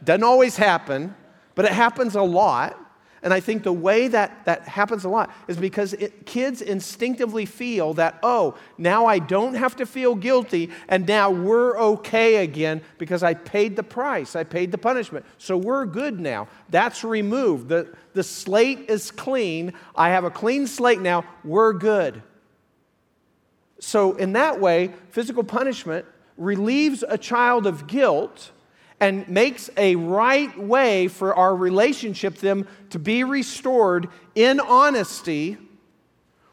[0.02, 1.14] doesn't always happen,
[1.54, 2.76] but it happens a lot.
[3.22, 7.46] And I think the way that that happens a lot is because it, kids instinctively
[7.46, 12.80] feel that, oh, now I don't have to feel guilty, and now we're okay again
[12.98, 15.26] because I paid the price, I paid the punishment.
[15.36, 16.48] So we're good now.
[16.68, 17.68] That's removed.
[17.68, 19.72] The, the slate is clean.
[19.96, 21.24] I have a clean slate now.
[21.44, 22.22] We're good.
[23.80, 26.04] So, in that way, physical punishment
[26.36, 28.50] relieves a child of guilt
[29.00, 35.56] and makes a right way for our relationship them to be restored in honesty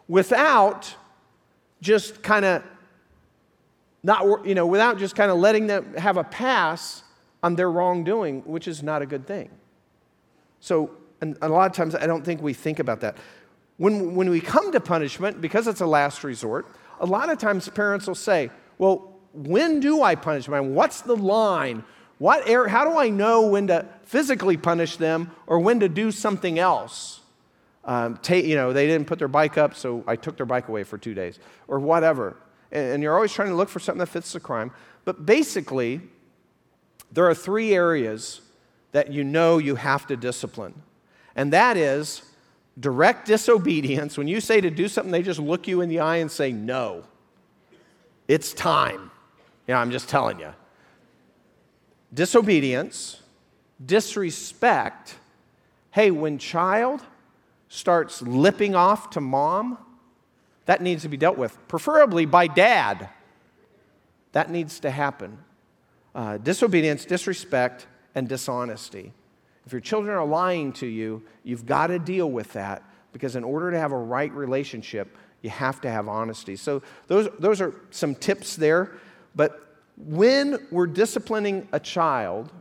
[0.08, 0.96] without
[1.82, 2.64] just kind of
[4.04, 7.04] not you know without just kind of letting them have a pass
[7.42, 9.50] on their wrongdoing which is not a good thing
[10.60, 13.18] so and a lot of times i don't think we think about that
[13.78, 16.68] when, when we come to punishment because it's a last resort
[17.00, 20.76] a lot of times parents will say, Well, when do I punish them?
[20.76, 21.84] What's the line?
[22.18, 26.12] What er- how do I know when to physically punish them or when to do
[26.12, 27.22] something else?
[27.84, 30.84] Um, you know, they didn't put their bike up, so I took their bike away
[30.84, 32.36] for two days, or whatever.
[32.72, 34.72] And, and you're always trying to look for something that fits the crime.
[35.04, 36.02] But basically,
[37.12, 38.42] there are three areas
[38.92, 40.82] that you know you have to discipline.
[41.36, 42.24] And that is
[42.80, 46.18] direct disobedience, when you say to do something, they just look you in the eye
[46.18, 47.04] and say, no.
[48.28, 49.12] It's time.
[49.68, 50.54] Yeah, I'm just telling you.
[52.16, 53.22] Disobedience,
[53.86, 55.16] disrespect.
[55.92, 57.02] Hey, when child
[57.68, 59.78] starts lipping off to mom,
[60.66, 63.10] that needs to be dealt with, preferably by dad.
[64.32, 65.38] That needs to happen.
[66.16, 69.14] Uh, disobedience, disrespect, and dishonesty.
[69.66, 73.44] If your children are lying to you, you've got to deal with that because in
[73.44, 76.56] order to have a right relationship, you have to have honesty.
[76.56, 78.94] So, those, those are some tips there.
[79.36, 79.65] But
[79.98, 82.52] when we're disciplining a child,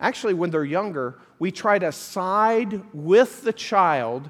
[0.00, 4.28] actually, when they're younger, we try to side with the child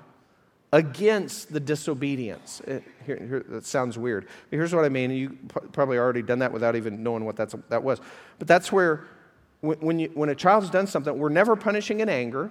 [0.73, 2.61] against the disobedience.
[2.67, 4.27] It, eh, here, here, that sounds weird.
[4.51, 5.11] But here's what I mean.
[5.11, 5.38] You
[5.73, 8.01] probably already done that without even knowing what that's, that was.
[8.38, 9.07] But that's where
[9.61, 12.51] when, you, when a child's done something, we're never punishing in anger.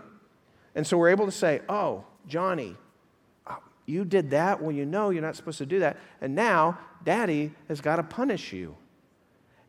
[0.76, 2.76] And so we're able to say, oh, Johnny,
[3.46, 4.62] uh, you did that.
[4.62, 5.98] Well, you know you're not supposed to do that.
[6.20, 8.76] And now daddy has got to punish you.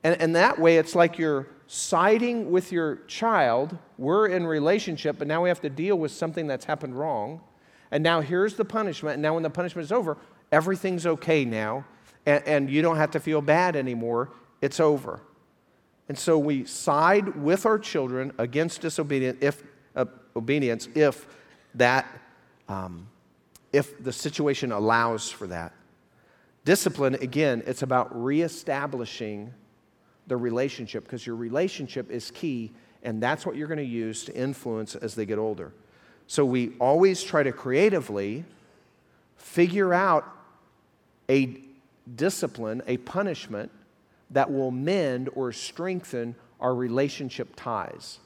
[0.08, 3.76] And, and that way, it's like you're siding with your child.
[3.98, 7.42] We're in relationship, but now we have to deal with something that's happened wrong.
[7.90, 9.14] And now here's the punishment.
[9.14, 10.16] And now, when the punishment is over,
[10.50, 11.84] everything's okay now.
[12.24, 14.30] And, and you don't have to feel bad anymore.
[14.62, 15.20] It's over.
[16.08, 19.62] And so we side with our children against disobedience if,
[19.94, 21.26] uh, obedience if
[21.74, 22.06] that
[22.66, 23.08] um,
[23.74, 25.74] if the situation allows for that.
[26.64, 29.52] Discipline, again, it's about reestablishing
[30.28, 34.34] the relationship because your relationship is key, and that's what you're going to use to
[34.36, 35.72] influence as they get older.
[36.26, 38.44] So we always try to creatively
[39.36, 40.24] figure out
[41.30, 41.60] a
[42.14, 43.70] discipline, a punishment
[44.30, 48.18] that will mend or strengthen our relationship ties.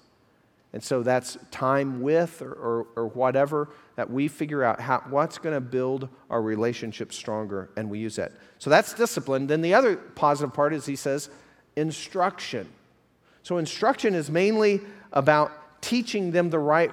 [0.73, 5.37] And so that's time with or, or, or whatever that we figure out how, what's
[5.39, 8.33] going to build our relationship stronger, and we use that.
[8.59, 9.47] So that's discipline.
[9.47, 11.29] Then the other positive part is he says
[11.77, 12.69] instruction.
[13.43, 14.81] So instruction is mainly
[15.13, 16.93] about teaching them the right,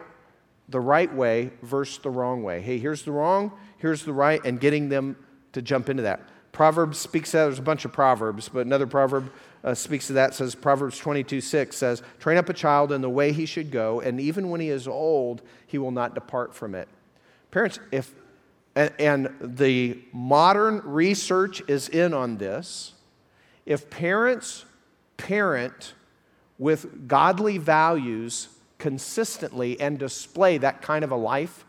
[0.68, 2.62] the right way versus the wrong way.
[2.62, 5.16] Hey, here's the wrong, here's the right, and getting them
[5.54, 6.22] to jump into that.
[6.52, 7.46] Proverbs speaks that.
[7.46, 9.32] There's a bunch of Proverbs, but another proverb
[9.64, 10.34] uh, speaks to that.
[10.34, 14.02] Says Proverbs 22 6 says, Train up a child in the way he should go,
[14.02, 16.88] and even when he is old, he will not depart from it.
[17.52, 18.14] Parents, if,
[18.76, 22.94] and, and the modern research is in on this,
[23.66, 24.66] if parents
[25.20, 25.94] parent
[26.58, 28.50] with godly values
[28.80, 31.66] consistently and display that kind of a life,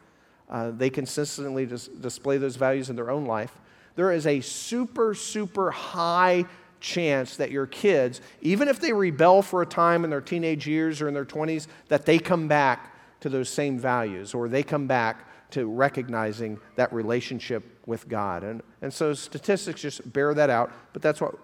[0.48, 3.52] uh, they consistently dis- display those values in their own life
[4.00, 6.46] there is a super, super high
[6.80, 11.02] chance that your kids, even if they rebel for a time in their teenage years
[11.02, 14.86] or in their 20s, that they come back to those same values or they come
[14.86, 18.44] back to recognizing that relationship with God.
[18.44, 21.34] And, and so statistics just bear that out, but that's what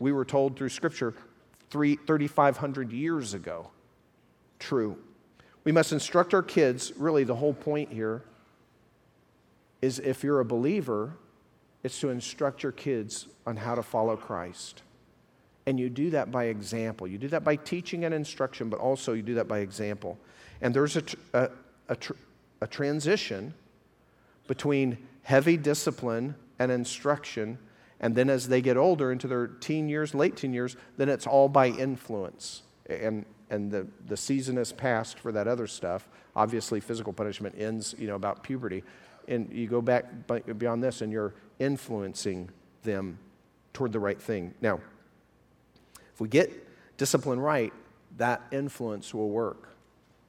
[0.00, 1.14] we were told through Scripture
[1.70, 3.70] 3,500 years ago.
[4.58, 4.98] True.
[5.64, 8.22] We must instruct our kids, really, the whole point here
[9.82, 11.16] is if you're a believer,
[11.82, 14.82] it's to instruct your kids on how to follow Christ.
[15.66, 17.06] And you do that by example.
[17.06, 20.18] You do that by teaching and instruction, but also you do that by example.
[20.60, 21.02] And there's a,
[21.32, 21.50] a,
[21.88, 21.96] a,
[22.62, 23.52] a transition
[24.46, 27.58] between heavy discipline and instruction.
[28.00, 31.26] And then as they get older into their teen years, late teen years, then it's
[31.26, 32.62] all by influence.
[32.88, 36.08] And, and the, the season has passed for that other stuff.
[36.34, 38.84] Obviously, physical punishment ends, you know, about puberty.
[39.28, 40.04] And you go back
[40.58, 42.50] beyond this and you're influencing
[42.82, 43.18] them
[43.72, 44.54] toward the right thing.
[44.60, 44.80] Now,
[46.14, 46.50] if we get
[46.96, 47.72] discipline right,
[48.18, 49.68] that influence will work.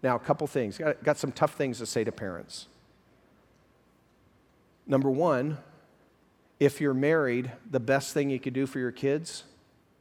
[0.03, 0.77] Now, a couple things.
[0.77, 2.67] Got, got some tough things to say to parents.
[4.85, 5.57] Number one,
[6.59, 9.43] if you're married, the best thing you could do for your kids,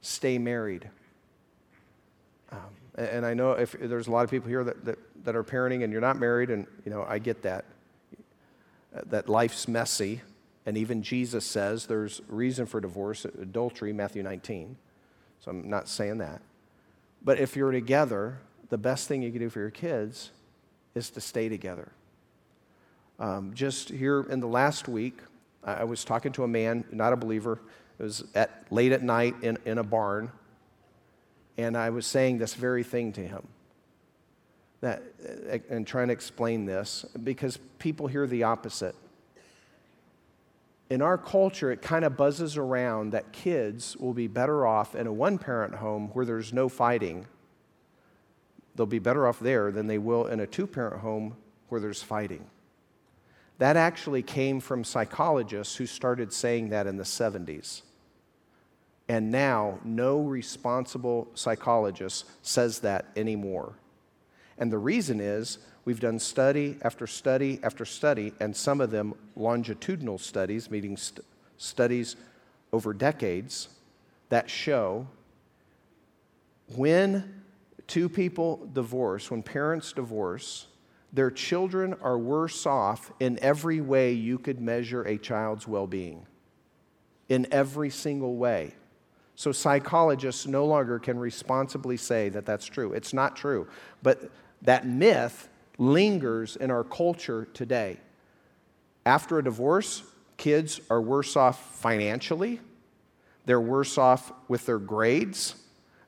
[0.01, 0.89] stay married.
[2.51, 2.59] Um,
[2.95, 5.83] and I know if there's a lot of people here that, that, that are parenting
[5.83, 7.65] and you're not married, and you know, I get that.
[9.07, 10.21] That life's messy,
[10.65, 14.75] and even Jesus says there's reason for divorce, adultery, Matthew 19.
[15.39, 16.41] So I'm not saying that.
[17.23, 18.39] But if you're together,
[18.69, 20.31] the best thing you can do for your kids
[20.95, 21.91] is to stay together.
[23.19, 25.19] Um, just here in the last week,
[25.67, 27.59] I was talking to a man, not a believer.
[27.99, 30.31] It was at, late at night in, in a barn.
[31.57, 33.47] And I was saying this very thing to him.
[34.79, 35.03] That,
[35.51, 38.95] uh, and trying to explain this because people hear the opposite.
[40.89, 45.05] In our culture, it kind of buzzes around that kids will be better off in
[45.05, 47.25] a one parent home where there's no fighting.
[48.75, 51.35] They'll be better off there than they will in a two parent home
[51.67, 52.45] where there's fighting.
[53.57, 57.81] That actually came from psychologists who started saying that in the 70s.
[59.09, 63.73] And now, no responsible psychologist says that anymore.
[64.57, 69.13] And the reason is we've done study after study after study, and some of them
[69.35, 71.25] longitudinal studies, meaning st-
[71.57, 72.15] studies
[72.73, 73.69] over decades,
[74.29, 75.07] that show
[76.75, 77.43] when
[77.87, 80.67] two people divorce, when parents divorce,
[81.13, 86.25] their children are worse off in every way you could measure a child's well being.
[87.29, 88.73] In every single way.
[89.35, 92.93] So psychologists no longer can responsibly say that that's true.
[92.93, 93.67] It's not true.
[94.01, 94.31] But
[94.63, 97.97] that myth lingers in our culture today.
[99.05, 100.03] After a divorce,
[100.37, 102.59] kids are worse off financially,
[103.45, 105.55] they're worse off with their grades,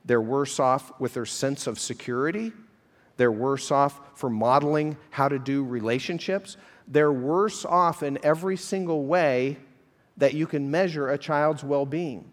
[0.04, 2.52] they're worse off with their sense of security.
[3.20, 6.56] They're worse off for modeling how to do relationships.
[6.88, 9.58] They're worse off in every single way
[10.16, 12.24] that you can measure a child's well being.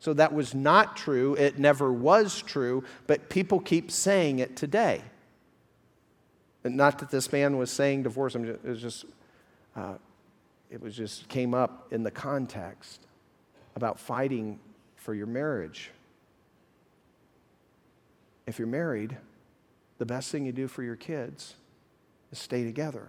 [0.00, 1.34] So that was not true.
[1.36, 5.00] It never was true, but people keep saying it today.
[6.62, 9.06] And not that this man was saying divorce, it was just,
[9.74, 9.94] uh,
[10.70, 13.00] it was just came up in the context
[13.76, 14.60] about fighting
[14.96, 15.90] for your marriage.
[18.46, 19.16] If you're married,
[19.98, 21.54] the best thing you do for your kids
[22.32, 23.08] is stay together.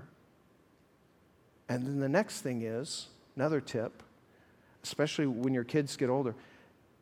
[1.68, 4.04] And then the next thing is another tip,
[4.84, 6.36] especially when your kids get older,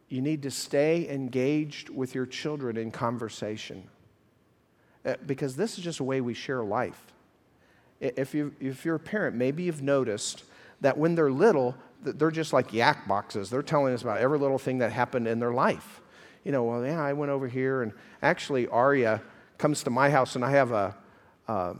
[0.10, 3.84] you need to stay engaged with your children in conversation.
[5.06, 7.02] Uh, because this is just a way we share life.
[8.00, 10.44] If, you, if you're a parent, maybe you've noticed
[10.82, 13.50] that when they're little, they're just like yak boxes.
[13.50, 16.02] They're telling us about every little thing that happened in their life.
[16.44, 19.22] You know, well, yeah, I went over here, and actually, Arya
[19.64, 20.94] comes to my house and I have a,
[21.48, 21.76] a,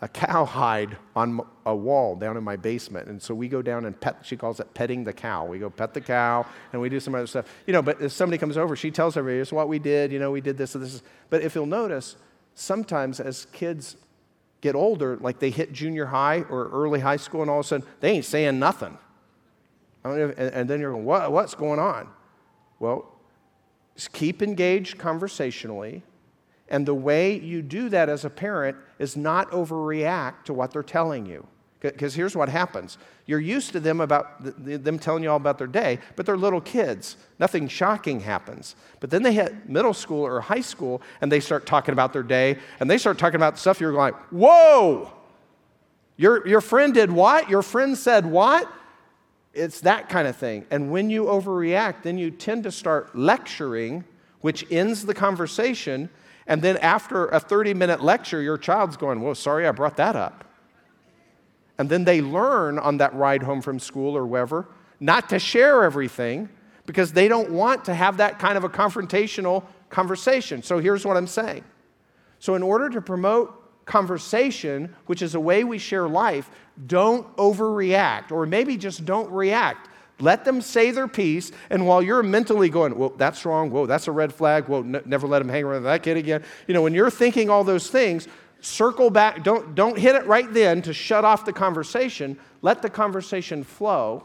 [0.00, 3.08] a cowhide on a wall down in my basement.
[3.08, 5.44] And so we go down and pet, she calls it petting the cow.
[5.44, 7.52] We go pet the cow and we do some other stuff.
[7.66, 10.20] You know, but if somebody comes over, she tells everybody, is what we did, you
[10.20, 11.02] know, we did this and this.
[11.30, 12.14] But if you'll notice,
[12.54, 13.96] sometimes as kids
[14.60, 17.68] get older, like they hit junior high or early high school, and all of a
[17.68, 18.96] sudden they ain't saying nothing.
[20.04, 22.08] And then you're going, what, what's going on?
[22.78, 23.12] Well,
[24.12, 26.04] keep engaged conversationally
[26.68, 30.82] and the way you do that as a parent is not overreact to what they're
[30.82, 31.46] telling you.
[31.80, 35.66] Because here's what happens you're used to them about them telling you all about their
[35.66, 37.16] day, but they're little kids.
[37.40, 38.76] Nothing shocking happens.
[39.00, 42.22] But then they hit middle school or high school and they start talking about their
[42.22, 45.12] day and they start talking about stuff you're like, whoa,
[46.16, 47.50] your, your friend did what?
[47.50, 48.70] Your friend said what?
[49.52, 50.66] It's that kind of thing.
[50.70, 54.04] And when you overreact, then you tend to start lecturing,
[54.40, 56.10] which ends the conversation
[56.46, 60.16] and then after a 30 minute lecture, your child's going, Well, sorry I brought that
[60.16, 60.44] up.
[61.78, 64.66] And then they learn on that ride home from school or wherever
[65.00, 66.48] not to share everything
[66.86, 70.62] because they don't want to have that kind of a confrontational conversation.
[70.62, 71.64] So here's what I'm saying
[72.38, 76.50] So, in order to promote conversation, which is a way we share life,
[76.86, 79.88] don't overreact, or maybe just don't react.
[80.18, 84.08] Let them say their piece, and while you're mentally going, well, that's wrong, whoa, that's
[84.08, 86.42] a red flag, whoa, n- never let him hang around that kid again.
[86.66, 88.26] You know, when you're thinking all those things,
[88.60, 92.38] circle back, don't, don't hit it right then to shut off the conversation.
[92.62, 94.24] Let the conversation flow.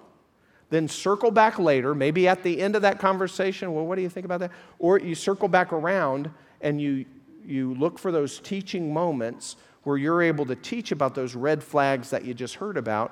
[0.69, 4.09] Then circle back later, maybe at the end of that conversation, well, what do you
[4.09, 4.51] think about that?
[4.79, 6.31] Or you circle back around
[6.61, 7.03] and you,
[7.45, 12.11] you look for those teaching moments where you're able to teach about those red flags
[12.11, 13.11] that you just heard about.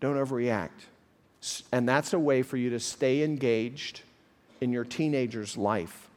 [0.00, 0.86] Don't overreact.
[1.72, 4.02] And that's a way for you to stay engaged
[4.60, 6.08] in your teenager's life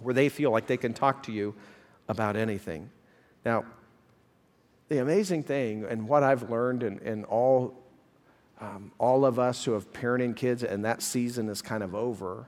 [0.00, 1.54] where they feel like they can talk to you
[2.08, 2.90] about anything.
[3.44, 3.64] Now,
[4.88, 7.74] the amazing thing, and what I've learned, and, and all,
[8.60, 12.46] um, all of us who have parenting kids, and that season is kind of over,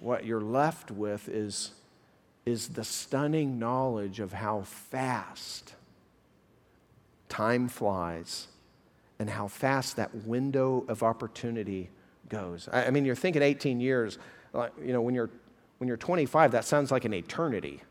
[0.00, 1.70] what you're left with is,
[2.44, 5.74] is the stunning knowledge of how fast
[7.28, 8.48] time flies
[9.18, 11.90] and how fast that window of opportunity
[12.28, 12.68] goes.
[12.72, 14.18] I, I mean, you're thinking 18 years,
[14.54, 15.30] you know, when you're,
[15.78, 17.82] when you're 25, that sounds like an eternity.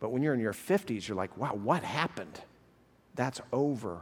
[0.00, 2.40] But when you're in your 50s, you're like, wow, what happened?
[3.14, 4.00] That's over.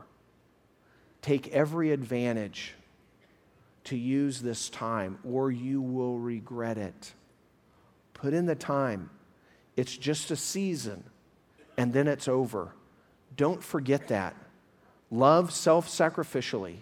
[1.22, 2.74] Take every advantage
[3.84, 7.14] to use this time, or you will regret it.
[8.14, 9.10] Put in the time.
[9.76, 11.04] It's just a season,
[11.76, 12.74] and then it's over.
[13.36, 14.34] Don't forget that.
[15.10, 16.78] Love self sacrificially.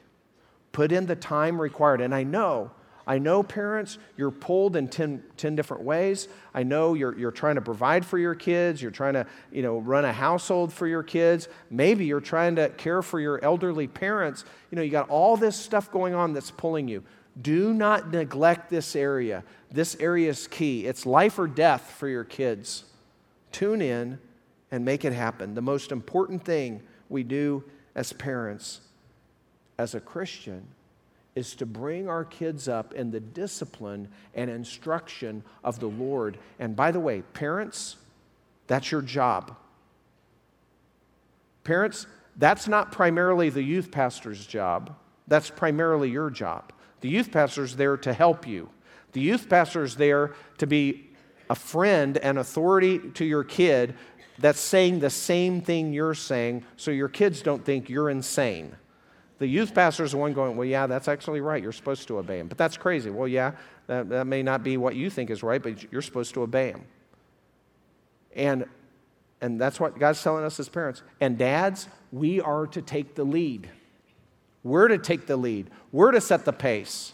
[0.73, 2.01] Put in the time required.
[2.01, 2.71] And I know
[3.07, 6.29] I know, parents, you're pulled in 10, 10, different ways.
[6.55, 8.81] I know you're, you're trying to provide for your kids.
[8.81, 11.49] You're trying to you know, run a household for your kids.
[11.71, 14.45] Maybe you're trying to care for your elderly parents.
[14.71, 17.05] You know, you got all this stuff going on that's pulling you.
[17.41, 19.45] Do not neglect this area.
[19.71, 20.87] This area is key.
[20.87, 22.85] It's life or death for your kids.
[23.53, 24.19] Tune in
[24.71, 25.55] and make it happen.
[25.55, 27.65] The most important thing we do
[27.95, 28.81] as parents,
[29.79, 30.67] as a Christian,
[31.35, 36.39] is to bring our kids up in the discipline and instruction of the Lord.
[36.59, 37.97] And by the way, parents,
[38.67, 39.57] that's your job.
[41.65, 44.95] Parents, that's not primarily the youth pastor's job,
[45.27, 46.73] that's primarily your job.
[47.01, 48.71] The youth pastor's there to help you.
[49.13, 51.11] The youth pastor's there to be
[51.51, 53.95] a friend and authority to your kid
[54.39, 58.75] that's saying the same thing you're saying so your kids don't think you're insane.
[59.39, 61.63] The youth pastor is the one going, Well, yeah, that's actually right.
[61.63, 62.49] You're supposed to obey him.
[62.49, 63.11] But that's crazy.
[63.11, 63.53] Well, yeah,
[63.87, 66.71] that, that may not be what you think is right, but you're supposed to obey
[66.71, 66.85] him.
[68.35, 68.67] And,
[69.41, 71.03] and that's what God's telling us as parents.
[71.21, 73.69] And dads, we are to take the lead.
[74.63, 75.71] We're to take the lead.
[75.93, 77.13] We're to set the pace.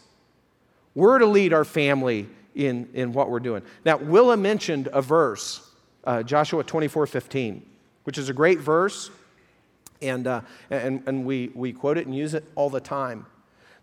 [0.94, 3.62] We're to lead our family in, in what we're doing.
[3.84, 5.60] Now, Willa mentioned a verse,
[6.04, 7.66] uh, Joshua 24 15,
[8.04, 9.10] which is a great verse
[10.02, 10.40] and, uh,
[10.70, 13.26] and, and we, we quote it and use it all the time.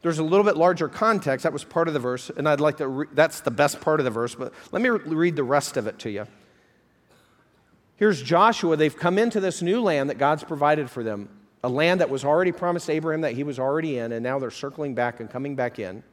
[0.01, 1.43] There's a little bit larger context.
[1.43, 3.99] That was part of the verse, and I'd like to, re- that's the best part
[3.99, 6.27] of the verse, but let me re- read the rest of it to you.
[7.95, 8.77] Here's Joshua.
[8.77, 11.29] They've come into this new land that God's provided for them,
[11.63, 14.51] a land that was already promised Abraham that he was already in, and now they're
[14.51, 16.03] circling back and coming back in.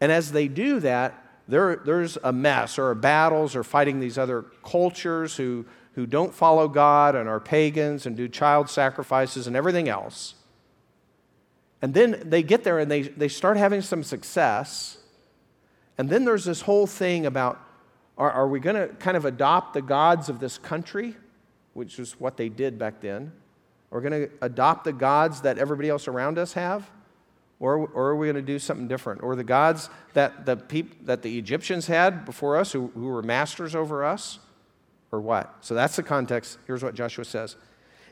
[0.00, 4.46] And as they do that, there, there's a mess or battles or fighting these other
[4.64, 9.88] cultures who, who don't follow God and are pagans and do child sacrifices and everything
[9.88, 10.34] else.
[11.80, 14.98] And then they get there and they, they start having some success.
[15.98, 17.60] And then there's this whole thing about
[18.18, 21.16] are, are we going to kind of adopt the gods of this country,
[21.72, 23.32] which is what they did back then?
[23.90, 26.88] Are we going to adopt the gods that everybody else around us have?
[27.62, 29.22] Or, or are we going to do something different?
[29.22, 33.22] Or the gods that the, peop, that the Egyptians had before us, who, who were
[33.22, 34.38] masters over us?
[35.12, 35.54] or what?
[35.60, 36.58] So that's the context.
[36.66, 37.56] Here's what Joshua says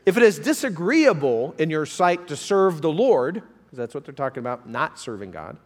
[0.05, 4.13] If it is disagreeable in your sight to serve the Lord, because that's what they're
[4.13, 5.57] talking about, not serving God,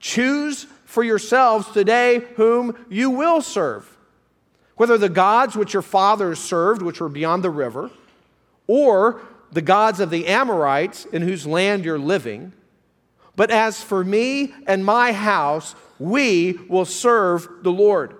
[0.00, 3.96] choose for yourselves today whom you will serve.
[4.76, 7.92] Whether the gods which your fathers served, which were beyond the river,
[8.66, 9.22] or
[9.52, 12.52] the gods of the Amorites in whose land you're living.
[13.36, 18.16] But as for me and my house, we will serve the Lord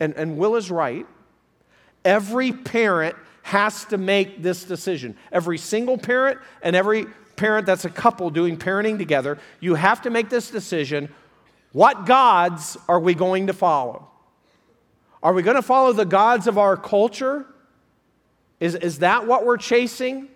[0.00, 1.06] and, and Will is right,
[2.04, 5.16] every parent has to make this decision.
[5.32, 7.06] Every single parent and every
[7.36, 11.12] parent that's a couple doing parenting together, you have to make this decision.
[11.72, 14.08] What gods are we going to follow?
[15.22, 17.46] Are we going to follow the gods of our culture?
[18.60, 20.28] Is, is that what we're chasing?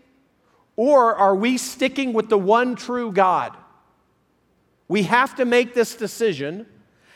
[0.77, 3.57] Or are we sticking with the one true God?
[4.89, 6.67] We have to make this decision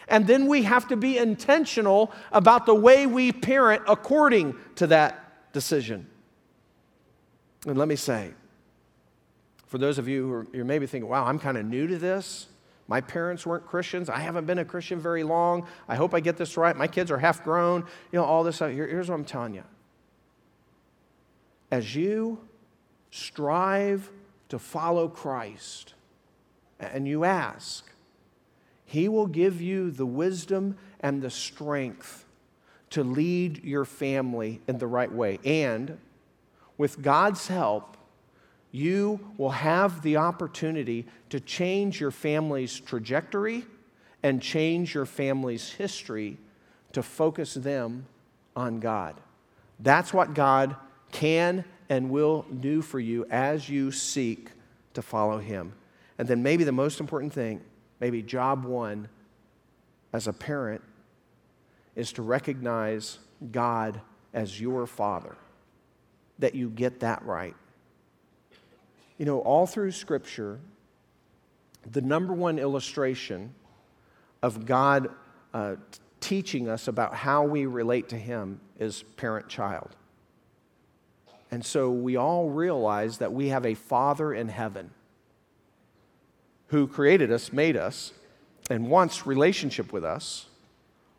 [0.09, 5.53] And then we have to be intentional about the way we parent according to that
[5.53, 6.07] decision.
[7.67, 8.33] And let me say,
[9.67, 11.99] for those of you who are, you're maybe thinking, wow, I'm kind of new to
[11.99, 12.47] this.
[12.89, 14.09] My parents weren't Christians.
[14.09, 15.67] I haven't been a Christian very long.
[15.89, 16.77] I hope I get this right.
[16.77, 17.81] My kids are half grown.
[18.13, 18.61] You know, all this.
[18.61, 19.65] Here, here's what I'm telling you.
[21.73, 22.39] As you
[23.17, 24.11] strive
[24.49, 25.95] to follow Christ
[26.79, 27.91] and you ask,
[28.85, 32.25] He will give you the wisdom and the strength
[32.91, 35.39] to lead your family in the right way.
[35.45, 35.99] And
[36.79, 37.97] with God's help,
[38.71, 43.65] you will have the opportunity to change your family's trajectory
[44.23, 46.37] and change your family's history
[46.93, 48.07] to focus them
[48.55, 49.15] on God.
[49.81, 50.77] That's what God
[51.13, 54.51] can and will do for you as you seek
[54.95, 55.73] to follow Him.
[56.19, 57.61] And then, maybe the most important thing,
[58.01, 59.09] maybe job one
[60.13, 60.83] as a parent,
[61.95, 63.19] is to recognize
[63.53, 64.01] God
[64.33, 65.37] as your Father,
[66.39, 67.55] that you get that right.
[69.19, 70.61] You know, all through Scripture,
[71.91, 73.55] the number one illustration
[74.43, 75.09] of God
[75.55, 75.77] uh,
[76.21, 79.95] teaching us about how we relate to Him is parent child.
[81.51, 84.91] And so we all realize that we have a Father in heaven
[86.69, 88.13] who created us, made us,
[88.69, 90.47] and wants relationship with us,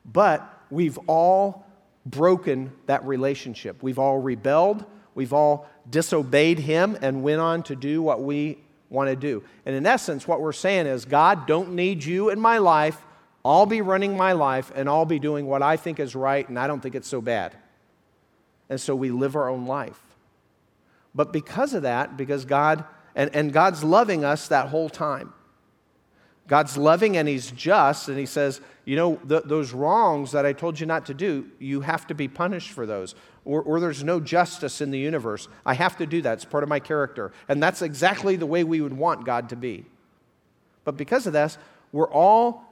[0.05, 1.65] but we've all
[2.05, 3.81] broken that relationship.
[3.81, 8.57] We've all rebelled, we've all disobeyed Him, and went on to do what we
[8.89, 9.43] want to do.
[9.65, 13.01] And in essence, what we're saying is God, don't need you in my life.
[13.43, 16.59] I'll be running my life and I'll be doing what I think is right, and
[16.59, 17.55] I don't think it's so bad.
[18.69, 20.06] And so we live our own life.
[21.17, 25.33] But because of that, because God, and, and God's loving us that whole time.
[26.47, 30.53] God's loving and He's just, and He says, you know, th- those wrongs that I
[30.53, 33.15] told you not to do, you have to be punished for those.
[33.45, 35.47] Or, or there's no justice in the universe.
[35.65, 36.33] I have to do that.
[36.33, 37.31] It's part of my character.
[37.49, 39.85] And that's exactly the way we would want God to be.
[40.83, 41.57] But because of this,
[41.91, 42.63] we're all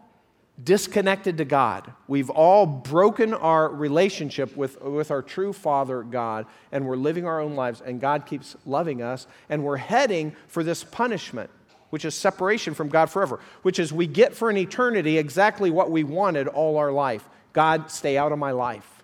[0.64, 1.92] disconnected to God.
[2.08, 7.42] We've all broken our relationship with, with our true Father, God, and we're living our
[7.42, 11.50] own lives, and God keeps loving us, and we're heading for this punishment
[11.92, 15.92] which is separation from God forever, which is we get for an eternity exactly what
[15.92, 19.02] we wanted all our life God, stay out of my life.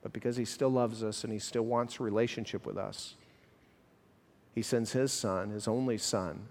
[0.00, 3.16] But because He still loves us and He still wants a relationship with us,
[4.54, 6.48] He sends His Son, His only Son,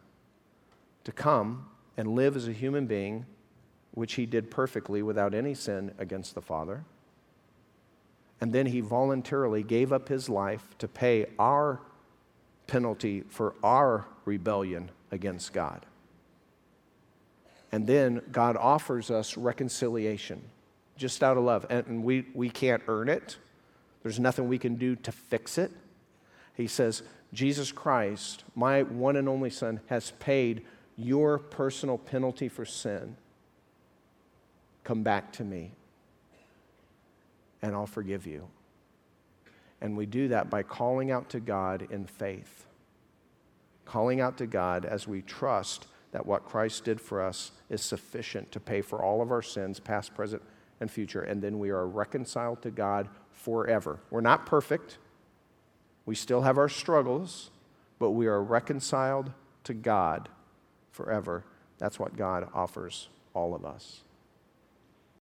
[1.03, 1.65] to come
[1.97, 3.25] and live as a human being,
[3.91, 6.85] which He did perfectly without any sin against the Father.
[8.39, 11.81] And then He voluntarily gave up His life to pay our
[12.67, 15.85] penalty for our rebellion against God.
[17.71, 20.41] And then God offers us reconciliation
[20.95, 21.65] just out of love.
[21.69, 23.37] And we, we can't earn it,
[24.03, 25.71] there's nothing we can do to fix it.
[26.55, 30.65] He says, Jesus Christ, my one and only Son, has paid
[30.97, 33.15] your personal penalty for sin.
[34.83, 35.71] Come back to me,
[37.61, 38.47] and I'll forgive you.
[39.79, 42.65] And we do that by calling out to God in faith.
[43.85, 48.51] Calling out to God as we trust that what Christ did for us is sufficient
[48.53, 50.41] to pay for all of our sins, past, present,
[50.79, 51.21] and future.
[51.21, 53.99] And then we are reconciled to God forever.
[54.09, 54.97] We're not perfect,
[56.05, 57.51] we still have our struggles,
[57.99, 59.31] but we are reconciled
[59.65, 60.29] to God
[60.97, 61.43] forever.
[61.77, 64.01] That's what God offers all of us.